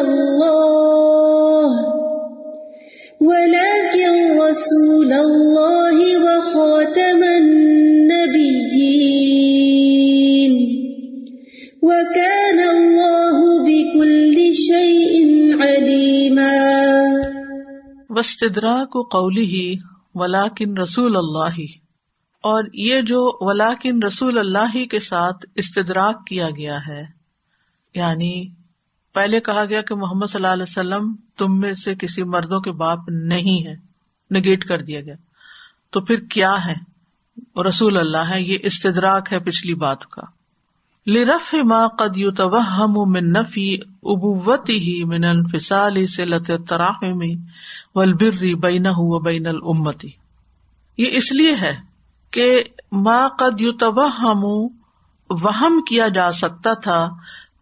الله. 0.00 1.88
ولكن 3.20 4.40
رسول 4.40 5.12
الله 5.12 6.16
وخاتم 6.22 7.22
النبيين. 7.22 8.18
وكان 11.82 12.58
الله 12.58 13.58
بكل 13.64 14.52
شيء 14.54 15.24
عليما. 15.60 16.48
وسطرا 18.10 18.86
کو 18.86 19.02
قولی 19.02 19.44
ہی 19.44 19.76
ولاکن 20.14 20.78
رسول 20.78 21.16
اللہ 21.16 21.60
اور 22.40 22.64
یہ 22.72 23.00
جو 23.00 23.46
ولاکن 23.46 24.02
رسول 24.02 24.38
اللہ 24.38 24.84
کے 24.90 25.00
ساتھ 25.00 25.46
استدراک 25.56 26.26
کیا 26.26 26.50
گیا 26.50 26.76
ہے 26.88 27.02
یعنی 27.94 28.57
پہلے 29.18 29.40
کہا 29.40 29.64
گیا 29.64 29.82
کہ 29.82 29.94
محمد 29.94 30.26
صلی 30.26 30.38
اللہ 30.38 30.52
علیہ 30.52 30.68
وسلم 30.68 31.14
تم 31.38 31.58
میں 31.60 31.74
سے 31.74 31.94
کسی 31.94 32.22
مردوں 32.22 32.60
کے 32.60 32.72
باپ 32.72 33.08
نہیں 33.08 33.66
ہے 33.66 33.74
نگیٹ 34.30 34.64
کر 34.64 34.82
دیا 34.82 35.00
گیا۔ 35.00 35.14
تو 35.90 36.00
پھر 36.00 36.20
کیا 36.30 36.50
ہے؟ 36.66 36.74
رسول 37.62 37.96
اللہ 37.96 38.30
ہے 38.30 38.40
یہ 38.40 38.58
استدراک 38.62 39.32
ہے 39.32 39.38
پچھلی 39.40 39.74
بات 39.74 40.06
کا۔ 40.06 40.22
لرف 41.06 41.54
ما 41.64 41.86
قد 41.98 42.16
يتوهم 42.16 43.12
من 43.12 43.32
نفی 43.32 43.68
ابوتی 44.04 44.78
ہی 44.78 45.04
من 45.04 45.24
انفصال 45.24 46.06
صلت 46.06 46.50
التراحم 46.50 47.22
والبر 47.94 48.42
بینه 48.60 49.06
وبین 49.08 49.46
الامتی 49.46 50.10
یہ 50.98 51.16
اس 51.16 51.32
لیے 51.32 51.54
ہے 51.60 51.72
کہ 52.32 52.48
ما 53.04 53.18
قد 53.38 53.60
يتوهم 53.60 54.44
وہم 55.30 55.80
کیا 55.88 56.08
جا 56.08 56.30
سکتا 56.32 56.74
تھا 56.82 56.98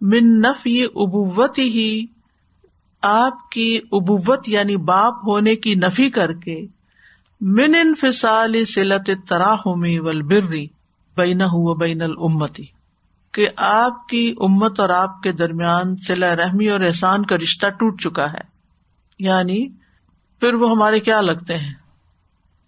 من 0.00 0.40
نفی 0.40 0.84
ابوتی 0.84 1.62
ہی 1.62 2.06
آپ 3.02 3.50
کی 3.50 3.80
ابوت 3.92 4.48
یعنی 4.48 4.76
باپ 4.76 5.14
ہونے 5.26 5.56
کی 5.56 5.74
نفی 5.74 6.10
کر 6.10 6.32
کے، 6.32 6.66
من 7.40 7.74
انفصال 7.74 8.64
صلت 8.64 9.10
التراحم 9.10 9.84
والبر 10.04 10.54
بینه 11.16 11.48
وبین 11.52 12.02
الامتی، 12.02 12.64
کہ 13.32 13.48
آپ 13.56 14.08
کی 14.08 14.34
امت 14.40 14.80
اور 14.80 14.88
آپ 14.88 15.22
کے 15.22 15.32
درمیان 15.32 15.96
سلا 15.96 16.36
رحمی 16.36 16.68
اور 16.70 16.80
احسان 16.80 17.26
کا 17.26 17.36
رشتہ 17.36 17.68
ٹوٹ 17.68 18.02
چکا 18.02 18.32
ہے۔ 18.32 18.56
یعنی 19.18 19.68
پھر 20.40 20.54
وہ 20.54 20.70
ہمارے 20.70 21.00
کیا 21.00 21.20
لگتے 21.20 21.54
ہیں؟ 21.54 21.74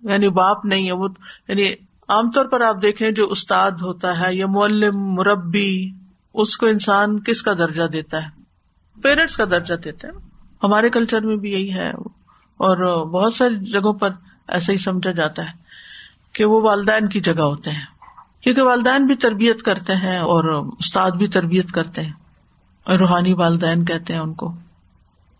یعنی 0.03 0.29
باپ 0.29 0.65
نہیں 0.65 0.87
ہے، 0.87 0.93
وہ 0.93 1.09
یعنی 1.49 1.73
عام 2.09 2.31
طور 2.31 2.47
پر 2.47 2.61
آپ 2.61 2.77
دیکھیں 2.83 3.11
جو 3.11 3.27
استاد 3.27 3.71
ہوتا 3.71 4.21
ہے 4.21 4.35
یا 4.35 4.47
معلم، 4.47 4.99
مربی 4.99 5.91
اس 6.35 6.57
کو 6.57 6.67
انسان 6.67 7.21
کس 7.21 7.43
کا 7.43 7.53
درجہ 7.53 7.83
دیتا 7.83 8.23
ہے؟ 8.23 8.29
پیرنٹس 9.03 9.37
کا 9.37 9.45
درجہ 9.45 9.75
دیتا 9.75 10.09
ہے۔ 10.09 10.13
ہمارے 10.63 10.91
کلچر 10.91 11.21
میں 11.21 11.37
بھی 11.37 11.51
یہی 11.51 11.73
ہے۔ 11.73 11.91
اور 12.57 13.07
بہت 13.07 13.35
ساری 13.35 13.71
جگہوں 13.71 13.93
پر 13.93 14.11
ایسا 14.49 14.73
ہی 14.73 14.79
سمجھا 14.79 15.11
جاتا 15.11 15.43
ہے 15.43 15.53
کہ 16.33 16.45
وہ 16.45 16.61
والدین 16.63 17.09
کی 17.09 17.21
جگہ 17.21 17.41
ہوتے 17.41 17.71
ہیں۔ 17.71 17.85
کیونکہ 18.41 18.63
والدین 18.63 19.07
بھی 19.07 19.17
تربیت 19.17 19.63
کرتے 19.63 19.95
ہیں 19.95 20.19
اور 20.19 20.67
استاد 20.79 21.11
بھی 21.11 21.29
تربیت 21.29 21.73
کرتے 21.73 22.03
ہیں۔ 22.03 22.13
اور 22.85 22.99
روحانی 22.99 23.33
والدین 23.33 23.85
کہتے 23.85 24.13
ہیں 24.13 24.21
ان 24.21 24.35
کو۔ 24.35 24.53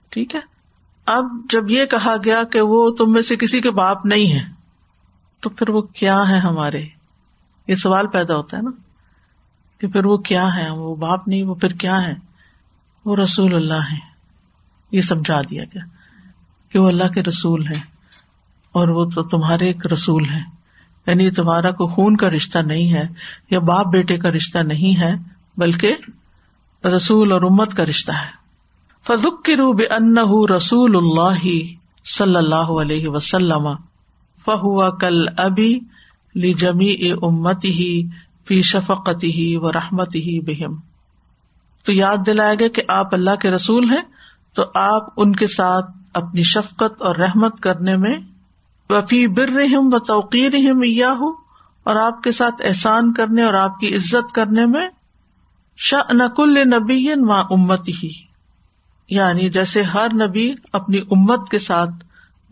ٹھیک 0.09 0.35
ہے؟ 0.35 0.41
اب 1.07 1.25
جب 1.51 1.71
یہ 1.71 1.85
کہا 1.85 2.17
گیا 2.25 2.43
کہ 2.43 2.61
وہ 2.61 2.91
تم 2.91 3.13
میں 3.13 3.23
سے 3.23 3.37
کسی 3.37 3.61
کے 3.61 3.71
باپ 3.71 4.07
نہیں 4.07 4.33
ہے 4.33 4.53
تو 5.41 5.51
پھر 5.51 5.69
وہ 5.69 5.81
کیا 5.81 6.23
ہے 6.29 6.39
ہمارے؟ 6.39 6.85
یہ 7.69 7.75
سوال 7.75 8.07
پیدا 8.07 8.37
ہوتا 8.37 8.57
ہے 8.57 8.63
نا۔ 8.63 8.71
کہ 9.81 9.89
پھر 9.89 10.05
وہ 10.05 10.17
کیا 10.17 10.47
ہے؟ 10.57 10.71
وہ 10.71 10.95
باپ 10.95 11.29
نہیں، 11.29 11.43
وہ 11.43 11.55
پھر 11.55 11.69
کیا 11.69 12.03
ہے؟ 12.03 12.15
وہ 13.05 13.17
رسول 13.17 13.55
اللہ 13.55 13.93
ہے 13.93 13.99
یہ 14.93 15.03
سمجھا 15.03 15.41
دیا 15.43 15.65
گیا 15.65 15.83
کہ 16.73 16.79
وہ 16.79 16.89
اللہ 16.89 17.09
کے 17.09 17.23
رسول 17.23 17.67
ہے 17.67 17.81
اور 18.73 18.89
وہ 18.89 19.05
تو 19.05 19.23
تمہارے 19.23 19.67
ایک 19.67 19.87
رسول 19.93 20.25
ہے 20.25 20.41
یعنی 21.07 21.31
تمہارا 21.31 21.71
کو 21.71 21.87
خون 21.87 22.17
کا 22.17 22.31
رشتہ 22.31 22.59
نہیں 22.59 22.93
ہے 22.93 23.03
یا 23.51 23.59
باپ 23.59 23.87
بیٹے 23.87 24.17
کا 24.17 24.31
رشتہ 24.31 24.59
نہیں 24.59 25.01
ہے، 25.01 25.15
بلکہ 25.57 25.97
رسول 26.87 27.33
اور 27.33 27.43
امت 27.43 27.75
کا 27.75 27.85
رشتہ 27.85 28.13
ہے۔ 28.13 28.37
فضک 29.07 29.45
کی 29.45 29.53
روب 29.53 29.83
ان 29.91 30.19
رسول 30.55 30.97
اللہ 30.97 31.47
صلی 32.05 32.37
اللہ 32.37 32.81
علیہ 32.81 33.09
وسلم، 33.09 33.75
فہو 34.47 34.91
کل 34.97 35.25
ابی 35.37 35.79
لی 36.35 36.53
جمی 36.55 37.11
امت 37.23 37.65
ہی 37.65 38.03
فی 38.49 38.63
شفقتی 38.63 39.31
ہی 39.31 39.57
و 39.57 39.73
رحمت 39.73 40.15
ہی 40.15 40.41
بہم۔ 40.41 40.77
تو 41.85 41.93
یاد 41.93 42.17
دلایا 42.27 42.55
گیا 42.55 42.69
کہ 42.69 42.83
آپ 42.89 43.15
اللہ 43.15 43.35
کے 43.35 43.51
رسول 43.51 43.91
ہیں، 43.91 44.03
تو 44.55 44.63
آپ 44.75 45.03
ان 45.17 45.37
کے 45.37 45.47
ساتھ 45.47 45.91
اپنی 46.15 46.43
شفقت 46.43 47.03
اور 47.03 47.17
رحمت 47.17 47.61
کرنے 47.61 47.97
میں 47.97 48.19
وفی 48.91 49.27
بر 49.27 49.49
رحم 49.49 49.89
و 49.93 49.99
توقیر 49.99 50.55
یا 50.83 51.13
ہو 51.13 51.29
اور 51.85 51.97
آپ 51.97 52.23
کے 52.23 52.33
ساتھ 52.33 52.55
احسان 52.65 53.13
کرنے 53.13 53.43
اور 53.43 53.55
آپ 53.55 53.81
کی 53.81 53.95
عزت 53.95 54.35
کرنے 54.35 54.67
میں 54.67 54.89
شاہ 55.77 56.13
نقل 56.13 56.55
نبی 56.55 57.15
ماں 57.25 57.43
امت 57.51 57.89
ہی 57.89 58.09
یعنی 59.11 59.51
جیسے 59.51 59.83
ہر 59.83 60.07
نبی 60.15 60.55
اپنی 60.73 60.99
امت 60.99 61.49
کے 61.49 61.59
ساتھ 61.59 61.91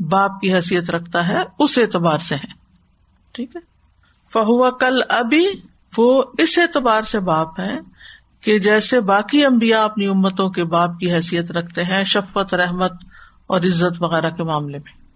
باپ 0.02 0.40
کی 0.40 0.54
حیثیت 0.54 0.90
رکھتا 0.90 1.28
ہے، 1.28 1.42
اس 1.58 1.78
اعتبار 1.78 2.18
سے 2.18 2.34
ہے 2.34 2.52
ٹھیک 3.32 3.56
ہے۔ 3.56 3.60
فہوا 4.32 4.70
کل 4.70 5.00
ابھی 5.08 5.46
وہ 5.98 6.22
اس 6.38 6.58
اعتبار 6.58 7.02
سے 7.02 7.20
باپ 7.20 7.60
ہے 7.60 7.78
کہ 8.40 8.58
جیسے 8.58 9.00
باقی 9.00 9.44
امبیا 9.44 9.84
اپنی 9.84 10.06
امتوں 10.06 10.50
کے 10.50 10.64
باپ 10.64 10.98
کی 10.98 11.12
حیثیت 11.12 11.50
رکھتے 11.50 11.82
ہیں 11.82 12.02
شفت 12.02 12.54
رحمت 12.54 12.92
اور 13.46 13.60
عزت 13.60 14.02
وغیرہ 14.02 14.30
کے 14.30 14.42
معاملے 14.42 14.78
میں۔ 14.78 15.06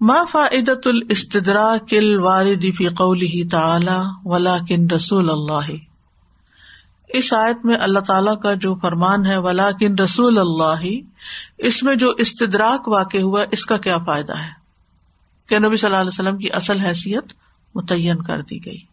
ما 0.00 0.24
فائدت 0.30 0.86
الاستدرا 0.86 1.74
کل 1.88 2.20
وارد 2.20 2.64
فی 2.76 2.88
قولی 2.88 3.48
تعالی 3.48 3.98
ولاکن 4.24 4.90
رسول 4.90 5.30
اللہ؟ 5.30 5.72
اس 7.08 7.32
آیت 7.32 7.64
میں 7.64 7.76
اللہ 7.76 7.98
تعالیٰ 7.98 8.40
کا 8.40 8.54
جو 8.54 8.74
فرمان 8.74 9.26
ہے 9.26 9.36
ولا 9.36 9.70
کن 9.70 9.94
رسول 9.98 10.38
اللہ، 10.38 10.86
اس 11.58 11.82
میں 11.82 11.96
جو 11.96 12.10
استدراک 12.10 12.88
واقع 12.88 13.18
ہوا، 13.18 13.44
اس 13.52 13.66
کا 13.66 13.76
کیا 13.76 13.98
فائدہ 13.98 14.32
ہے؟ 14.32 14.50
کہ 15.48 15.58
نبی 15.58 15.76
صلی 15.76 15.86
اللہ 15.86 16.00
علیہ 16.00 16.08
وسلم 16.08 16.38
کی 16.38 16.48
اصل 16.52 16.78
حیثیت 16.78 17.32
متعین 17.74 18.22
کر 18.22 18.42
دی 18.42 18.66
گئی۔ 18.66 18.91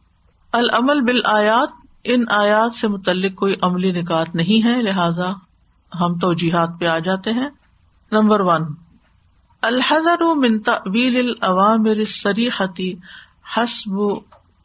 العمل 0.51 1.01
بال 1.01 1.21
آیات 1.25 1.69
ان 2.03 2.23
آیات 2.29 2.73
سے 2.73 2.87
متعلق 2.87 3.35
کوئی 3.35 3.55
عملی 3.61 3.91
نکات 3.91 4.35
نہیں 4.35 4.65
ہے، 4.65 4.81
لہذا 4.81 5.31
ہم 6.01 6.17
تو 6.17 6.33
پہ 6.79 6.85
آ 6.85 6.99
جاتے 6.99 7.31
ہیں۔ 7.31 7.49
نمبر 8.11 8.39
ون 8.39 8.63
الحضر 9.61 10.35
من 10.35 10.59
تعویل 10.59 11.17
العوامر 11.17 11.89
الصریحتی 11.89 12.93
حسب 13.57 13.91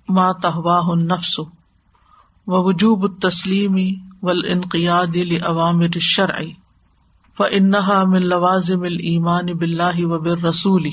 ما 0.08 0.32
تهواه 0.32 0.88
النفس 0.88 1.40
ووجوب 2.46 3.02
التسلیم 3.02 3.74
والانقیاد 4.22 5.16
لعوامر 5.16 5.88
الشرع 5.94 6.42
فانها 7.38 8.04
من 8.04 8.22
لوازم 8.22 8.82
الايمان 8.82 9.46
بالله 9.46 10.14
وبالرسول۔ 10.14 10.88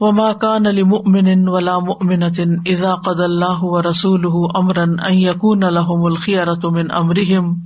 وما 0.00 0.32
كان 0.32 0.66
لمؤمن 0.66 1.48
ولا 1.48 1.78
مؤمنة 1.78 2.56
اذا 2.66 2.94
قضى 2.94 3.24
الله 3.24 3.58
ورسوله 3.62 4.48
امرا 4.54 4.82
ان 4.82 5.18
يكون 5.18 5.64
لهم 5.64 6.06
الخيرة 6.12 6.70
من 6.70 6.90
امرهم 6.90 7.56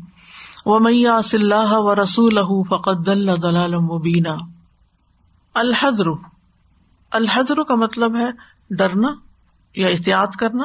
ومن 0.66 0.92
يعص 0.94 1.35
الله 1.35 1.79
ورسوله 1.79 2.62
فقد 2.62 3.07
ضل 3.07 3.40
ضلالا 3.40 3.79
مبينا. 3.79 4.37
الحضر 5.55 6.05
الحضر 7.11 7.62
کا 7.62 7.75
مطلب 7.75 8.16
ہے 8.16 8.31
ڈرنا 8.70 9.09
یا 9.75 9.88
احتیاط 9.88 10.37
کرنا. 10.37 10.64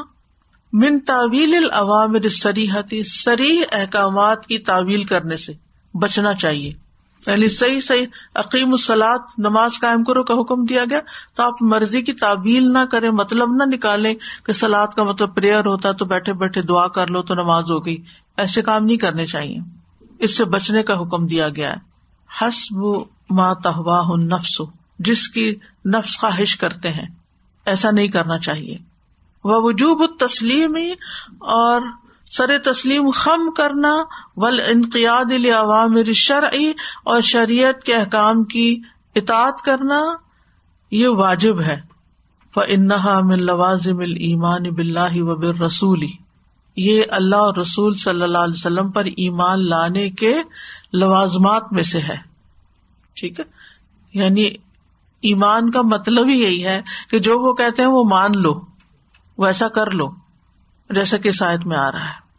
من 0.73 0.99
تعویل 0.99 1.55
العوامر 1.55 2.29
سریحتی 2.29 3.03
سری 3.03 3.61
احکامات 3.71 4.45
کی 4.45 4.57
تعویل 4.57 5.03
کرنے 5.03 5.35
سے 5.35 5.53
بچنا 5.93 6.33
چاہیے۔ 6.33 6.88
یعنی 7.27 7.47
صحیح 7.47 7.79
صحیح 7.79 8.05
عقیم 8.35 8.71
السلاد 8.71 9.19
نماز 9.37 9.71
قائم 9.81 10.03
کرو 10.03 10.23
کا 10.23 10.33
حکم 10.33 10.65
دیا 10.65 10.83
گیا 10.89 10.99
تو 11.35 11.43
آپ 11.43 11.53
مرضی 11.61 12.01
کی 12.01 12.13
تعویل 12.13 12.73
نہ 12.73 12.85
کریں 12.91 13.11
مطلب 13.11 13.49
نہ 13.51 13.63
نکالیں 13.75 14.13
کہ 14.45 14.53
سلاد 14.53 14.87
کا 14.87 15.03
مطلب 15.03 15.35
پریئر 15.35 15.65
ہوتا 15.65 15.91
تو 15.91 16.05
بیٹھے 16.05 16.33
بیٹھے 16.33 16.61
دعا 16.61 16.87
کر 16.87 17.07
لو 17.07 17.21
تو 17.21 17.35
نماز 17.35 17.71
ہو 17.71 17.85
گئی۔ 17.85 17.97
ایسے 18.37 18.61
کام 18.61 18.85
نہیں 18.85 18.97
کرنے 18.97 19.25
چاہیے۔ 19.25 19.57
اس 20.19 20.37
سے 20.37 20.45
بچنے 20.45 20.83
کا 20.83 20.93
حکم 20.93 21.27
دیا 21.27 21.49
گیا 21.49 21.73
ہے۔ 21.73 21.77
حسب 22.41 22.77
ما 23.29 23.53
تہواہ 23.53 24.17
نفس 24.17 24.61
جس 24.99 25.27
کی 25.27 25.55
نفس 25.85 26.19
خواہش 26.19 26.55
کرتے 26.55 26.89
ہیں۔ 26.89 27.07
ایسا 27.65 27.91
نہیں 27.91 28.07
کرنا 28.07 28.39
چاہیے۔ 28.39 28.75
وہ 29.43 29.59
وجوب 29.63 30.17
تسلیمی 30.19 30.91
اور 31.39 31.81
سر 32.29 32.57
تسلیم 32.57 33.11
خم 33.11 33.51
کرنا 33.51 33.97
ول 34.35 34.61
انقیاد 34.67 35.31
عوام 35.55 35.97
شرعی 36.13 36.71
اور 37.03 37.19
شریعت 37.19 37.83
کے 37.83 37.95
احکام 37.95 38.43
کی 38.43 38.81
اطاط 39.15 39.61
کرنا، 39.61 40.01
یہ 40.91 41.07
واجب 41.07 41.61
ہے۔ 41.61 41.89
انہا 42.67 43.19
من 43.23 43.39
لوازم 43.39 43.99
المان 43.99 44.63
بلّہ 44.63 45.21
و 45.21 45.35
بر 45.35 45.61
رسولی 45.63 46.11
یہ 46.75 47.03
اللہ 47.09 47.35
اور 47.35 47.55
رسول 47.55 47.95
صلی 47.95 48.21
اللہ 48.21 48.37
علیہ 48.37 48.53
وسلم 48.57 48.91
پر 48.91 49.05
ایمان 49.05 49.69
لانے 49.69 50.09
کے 50.09 50.41
لوازمات 50.93 51.73
میں 51.73 51.83
سے 51.83 51.99
ہے۔ 51.99 52.15
ٹھیک 53.13 53.39
ہے؟ 53.39 53.45
یعنی 54.13 54.43
ایمان 55.21 55.71
کا 55.71 55.81
مطلب 55.81 56.27
ہی 56.27 56.41
یہی 56.41 56.65
ہے 56.65 56.81
کہ 57.09 57.19
جو 57.19 57.39
وہ 57.39 57.53
کہتے 57.53 57.81
ہیں 57.81 57.89
وہ 57.89 58.03
مان 58.03 58.31
لو، 58.35 58.61
ویسا 59.37 59.67
کر 59.67 59.91
لو۔ 59.91 60.09
جیسا 60.89 61.17
کہ 61.17 61.31
شاید 61.31 61.65
میں 61.65 61.77
آ 61.77 61.91
رہا 61.91 62.05
ہے۔ 62.05 62.29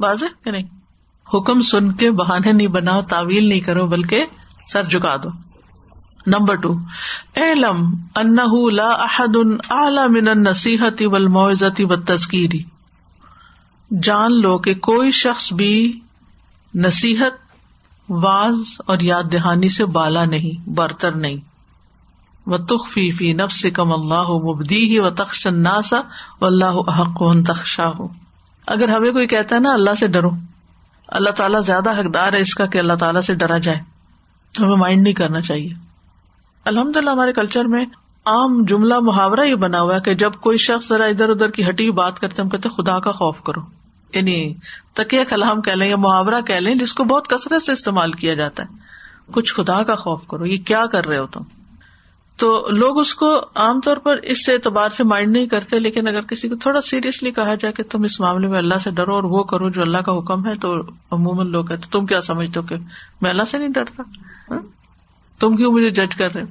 واضح 0.00 0.24
کہ 0.44 0.50
نہیں؟ 0.50 0.68
حکم 1.34 1.62
سن 1.62 1.92
کے 1.92 2.10
بہانے 2.10 2.52
نہیں 2.52 2.68
بناؤ، 2.68 3.02
تعویل 3.02 3.48
نہیں 3.48 3.60
کرو، 3.60 3.86
بلکہ 3.86 4.24
سر 4.72 4.84
جھکا 4.84 5.16
دو۔ 5.16 5.28
نمبر 6.26 6.54
ٹو 6.54 6.74
علم 7.36 7.94
ان 8.16 8.36
لا 8.74 8.88
احد 8.88 9.36
اعلی 9.70 10.20
من 10.20 10.28
النصیحت 10.28 11.02
والموعظت 11.06 11.80
والتذکیری 11.88 12.62
جان 14.02 14.40
لو 14.40 14.58
کہ 14.58 14.74
کوئی 14.74 15.10
شخص 15.10 15.52
بھی 15.52 16.00
نصیحت، 16.74 17.32
واز 18.08 18.56
اور 18.78 18.98
یاد 19.00 19.22
دہانی 19.32 19.68
سے 19.68 19.84
بالا 19.84 20.24
نہیں، 20.24 20.70
برتر 20.70 21.12
نہیں۔ 21.12 21.51
و 22.46 22.58
تخفی 22.58 23.10
فی 23.10 23.32
نفس 23.32 23.66
کم 23.74 23.92
اللہ 23.92 24.30
مبدی 24.30 24.84
ہی 24.84 24.98
و 24.98 25.10
تخش 25.10 25.46
ناسا 25.46 26.00
و 26.40 26.46
اللہ 26.46 27.00
حق 27.00 27.22
تخشا 27.46 27.88
ہو 27.88 28.04
اگر 28.66 28.88
ہمیں 28.88 29.12
کوئی 29.12 29.26
کہتا 29.26 29.56
ہے 29.56 29.60
نا 29.60 29.72
اللہ 29.72 29.90
سے 30.00 30.06
ڈرو، 30.06 30.30
اللہ 31.08 31.30
تعالیٰ 31.30 31.62
زیادہ 31.62 32.00
حقدار 32.00 32.32
ہے 32.32 32.40
اس 32.40 32.54
کا 32.54 32.66
کہ 32.66 32.78
اللہ 32.78 32.92
تعالیٰ 32.92 33.20
سے 33.20 33.34
ڈرا 33.34 33.58
جائے۔ 33.58 33.78
ہمیں 34.60 34.76
مائنڈ 34.76 35.02
نہیں 35.02 35.14
کرنا 35.14 35.40
چاہیے۔ 35.40 35.70
الحمد 36.64 36.96
للہ 36.96 37.10
ہمارے 37.10 37.32
کلچر 37.32 37.64
میں 37.64 37.84
عام 38.26 38.64
جملہ 38.64 38.94
محاورہ 39.00 39.40
یہ 39.40 39.54
بنا 39.54 39.80
ہوا 39.80 39.94
ہے 39.94 40.00
کہ 40.00 40.14
جب 40.14 40.32
کوئی 40.32 40.58
شخص 40.58 40.88
ذرا 40.88 41.04
ادھر 41.04 41.28
ادھر 41.28 41.50
کی 41.50 41.68
ہٹی 41.68 41.90
بات 41.90 42.20
کرتے 42.20 42.42
ہم 42.42 42.48
کہتے 42.48 42.68
خدا 42.68 42.98
کا 42.98 43.12
خوف 43.12 43.42
کرو۔ 43.42 43.60
یعنی 44.14 44.54
تکیہ 44.92 45.24
کلام 45.24 45.60
کہہ 45.60 45.72
لیں 45.72 45.88
یا 45.88 45.96
محاورہ 45.96 46.40
کہہ 46.40 46.54
لیں، 46.54 46.74
جس 46.74 46.94
کو 46.94 47.04
بہت 47.04 47.28
کثرت 47.28 47.62
سے 47.62 47.72
استعمال 47.72 48.12
کیا 48.12 48.34
جاتا 48.34 48.62
ہے۔ 48.62 48.76
کچھ 49.32 49.54
خدا 49.54 49.82
کا 49.82 49.94
خوف 49.94 50.26
کرو، 50.26 50.46
یہ 50.46 50.58
کیا 50.58 50.86
کر 50.86 51.06
رہے 51.06 51.18
ہو 51.18 51.26
تم؟ 51.26 51.61
تو 52.42 52.68
لوگ 52.68 52.98
اس 52.98 53.14
کو 53.14 53.38
عام 53.54 53.80
طور 53.80 53.96
پر 53.96 54.16
اس 54.16 54.46
سے 54.46 54.52
اعتبار 54.52 54.88
سے 54.88 55.04
مائنڈ 55.04 55.32
نہیں 55.32 55.46
کرتے، 55.46 55.78
لیکن 55.78 56.08
اگر 56.08 56.20
کسی 56.20 56.48
کو 56.48 56.56
تھوڑا 56.56 56.80
سیریسلی 56.80 57.30
کہا 57.30 57.54
جائے 57.54 57.72
کہ 57.72 57.82
تم 57.82 58.02
اس 58.02 58.20
معاملے 58.20 58.48
میں 58.48 58.58
اللہ 58.58 58.78
سے 58.78 58.90
ڈرو 58.90 59.14
اور 59.14 59.24
وہ 59.24 59.42
کرو 59.42 59.68
جو 59.68 59.82
اللہ 59.82 59.98
کا 59.98 60.18
حکم 60.18 60.46
ہے، 60.46 60.54
تو 60.54 60.74
عموماً 61.10 61.46
لوگ 61.46 61.64
کہتے، 61.64 61.86
تم 61.90 62.06
کیا 62.06 62.20
سمجھتے 62.20 62.60
ہو 62.60 62.64
کہ 62.66 62.76
میں 63.20 63.30
اللہ 63.30 63.42
سے 63.50 63.58
نہیں 63.58 63.68
ڈرتا؟ 63.68 64.02
ہاں؟ 64.50 64.58
تم 65.40 65.56
کیوں 65.56 65.72
مجھے 65.72 65.90
جج 65.90 66.16
کر 66.16 66.34
رہے 66.34 66.42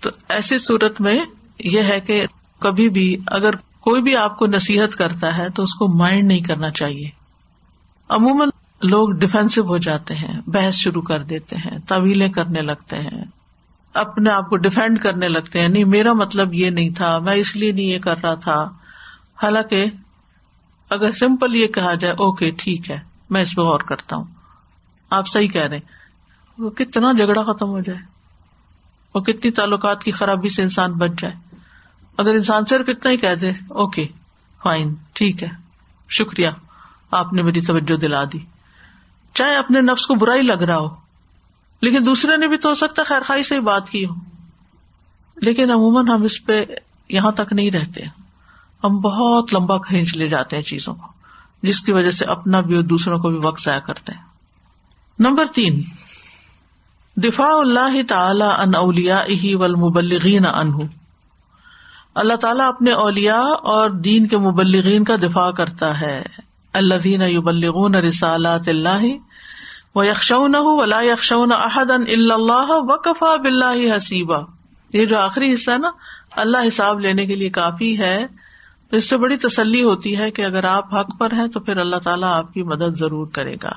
تو 0.00 0.10
ایسی 0.28 0.58
صورت 0.58 1.00
میں 1.00 1.24
یہ 1.58 1.82
ہے 1.82 2.00
کہ 2.00 2.26
کبھی 2.58 2.88
بھی 2.88 3.16
اگر 3.26 3.50
کوئی 3.80 4.02
بھی 4.02 4.16
آپ 4.16 4.38
کو 4.38 4.46
نصیحت 4.46 4.96
کرتا 4.96 5.38
ہے، 5.38 5.50
تو 5.50 5.62
اس 5.62 5.74
کو 5.74 5.88
مائنڈ 5.88 6.28
نہیں 6.28 6.40
کرنا 6.40 6.70
چاہیے۔ 6.70 7.08
عموماً 8.08 8.48
لوگ 8.82 9.10
ڈیفینسو 9.10 9.62
ہو 9.62 9.78
جاتے 9.78 10.14
ہیں، 10.14 10.40
بحث 10.46 10.74
شروع 10.74 11.02
کر 11.02 11.22
دیتے 11.22 11.56
ہیں 11.56 11.78
طویلیں 11.88 12.28
کرنے 12.28 12.62
لگتے 12.62 12.96
ہیں۔ 12.96 13.39
اپنے 13.94 14.30
آپ 14.30 14.50
کو 14.50 14.56
ڈیفینڈ 14.56 15.00
کرنے 15.00 15.28
لگتے 15.28 15.60
ہیں۔ 15.60 15.68
نہیں، 15.68 15.84
میرا 15.84 16.12
مطلب 16.12 16.54
یہ 16.54 16.70
نہیں 16.70 16.90
تھا، 16.90 17.18
میں 17.18 17.34
اس 17.34 17.56
لیے 17.56 17.72
نہیں 17.72 17.86
یہ 17.86 17.98
کر 17.98 18.16
رہا 18.16 18.34
تھا۔ 18.34 18.62
حالانکہ 19.42 19.86
اگر 20.90 21.10
سمپل 21.10 21.56
یہ 21.56 21.66
کہا 21.66 21.94
جائے 21.94 22.14
اوکے 22.14 22.50
ٹھیک 22.58 22.90
ہے، 22.90 22.98
میں 23.30 23.42
اس 23.42 23.56
پہ 23.56 23.62
غور 23.62 23.80
کرتا 23.80 24.16
ہوں۔ 24.16 24.24
آپ 25.10 25.28
صحیح 25.28 25.48
کہہ 25.48 25.66
رہے 25.66 25.78
وہ 26.58 26.70
کتنا 26.70 27.12
جھگڑا 27.12 27.42
ختم 27.42 27.68
ہو 27.68 27.80
جائے۔ 27.80 27.98
اور 29.12 29.22
کتنی 29.22 29.50
تعلقات 29.50 30.04
کی 30.04 30.10
خرابی 30.12 30.48
سے 30.48 30.62
انسان 30.62 30.92
بچ 30.92 31.10
جائے۔ 31.18 31.56
اگر 32.18 32.30
انسان 32.30 32.64
صرف 32.64 32.84
اتنا 32.88 33.12
ہی 33.12 33.16
کہہ 33.16 33.34
دے 33.34 33.50
اوکے 33.50 34.06
فائن 34.62 34.94
ٹھیک 35.12 35.42
ہے۔ 35.42 35.48
شکریہ، 36.08 36.48
آپ 37.10 37.32
نے 37.32 37.42
میری 37.42 37.60
توجہ 37.60 37.96
دلا 37.96 38.24
دی۔ 38.24 38.38
چاہے 39.34 39.56
اپنے 39.56 39.80
نفس 39.80 40.06
کو 40.06 40.14
برا 40.14 40.34
ہی 40.34 40.42
لگ 40.42 40.62
رہا 40.62 40.78
ہو 40.78 41.09
لیکن 41.82 42.06
دوسرے 42.06 42.36
نے 42.36 42.48
بھی 42.48 42.56
تو 42.56 42.68
ہو 42.68 42.74
سکتا 42.74 43.02
ہے، 43.02 43.06
خیر 43.06 43.22
خائی 43.22 43.42
سے 43.42 43.54
ہی 43.54 43.60
بات 43.60 43.90
کی 43.90 44.04
ہو۔ 44.04 44.14
لیکن 45.36 45.70
عموماً 45.70 46.08
ہم 46.08 46.22
اس 46.22 46.44
پہ 46.44 46.64
یہاں 47.08 47.32
تک 47.32 47.52
نہیں 47.52 47.70
رہتے۔ 47.70 48.02
ہم 48.84 49.00
بہت 49.00 49.54
لمبا 49.54 49.78
کھینچ 49.78 50.16
لے 50.16 50.28
جاتے 50.28 50.56
ہیں 50.56 50.62
چیزوں 50.62 50.94
کو، 50.94 51.06
جس 51.62 51.80
کی 51.80 51.92
وجہ 51.92 52.10
سے 52.10 52.24
اپنا 52.24 52.60
بھی 52.60 52.74
اور 52.74 52.82
دوسروں 52.82 53.18
کو 53.18 53.28
بھی 53.28 53.38
وقت 53.42 53.62
ضائع 53.62 53.80
کرتے 53.80 54.12
ہیں۔ 54.12 54.22
نمبر 55.18 55.44
تین، 55.54 55.82
دفاع 57.16 57.58
اللہ 57.58 58.02
تعالی 58.08 58.44
ان 58.58 58.74
اولیا 58.74 59.22
ہی 59.28 59.54
ولمبلغین 59.54 60.46
انہ 60.46 60.76
اللہ 62.14 62.34
تعالیٰ 62.34 62.68
اپنے 62.68 62.92
اولیا 62.92 63.40
اور 63.40 63.90
دین 63.90 64.26
کے 64.26 64.38
مبلغین 64.38 65.04
کا 65.04 65.16
دفاع 65.16 65.50
کرتا 65.50 66.00
ہے۔ 66.00 66.22
اللہ 66.72 66.94
دین 66.94 67.22
یبلغون 67.22 67.94
رسالات 67.94 68.68
اللہ 68.68 69.29
وہ 69.94 70.06
یکشون 70.06 70.54
ولا 70.58 71.00
یکشون 71.00 71.52
احد 71.52 71.90
اللہ 71.90 72.70
وقفا 72.70 73.36
بلّہ 73.36 73.96
حسیبہ 73.96 74.42
یہ 74.92 75.06
جو 75.06 75.18
آخری 75.18 75.52
حصہ 75.52 75.70
نا، 75.70 75.90
اللہ 76.36 76.58
حساب 76.68 77.00
لینے 77.00 77.26
کے 77.26 77.34
لیے 77.34 77.48
کافی 77.48 77.98
ہے۔ 77.98 78.26
تو 78.90 78.96
اس 78.96 79.08
سے 79.08 79.16
بڑی 79.16 79.36
تسلی 79.36 79.82
ہوتی 79.82 80.18
ہے 80.18 80.30
کہ 80.30 80.44
اگر 80.44 80.64
آپ 80.64 80.94
حق 80.94 81.18
پر 81.18 81.32
ہیں 81.32 81.48
تو 81.48 81.60
پھر 81.60 81.76
اللہ 81.76 81.96
تعالیٰ 81.96 82.32
آپ 82.32 82.54
کی 82.54 82.62
مدد 82.62 82.96
ضرور 82.96 83.26
کرے 83.26 83.54
گا۔ 83.62 83.74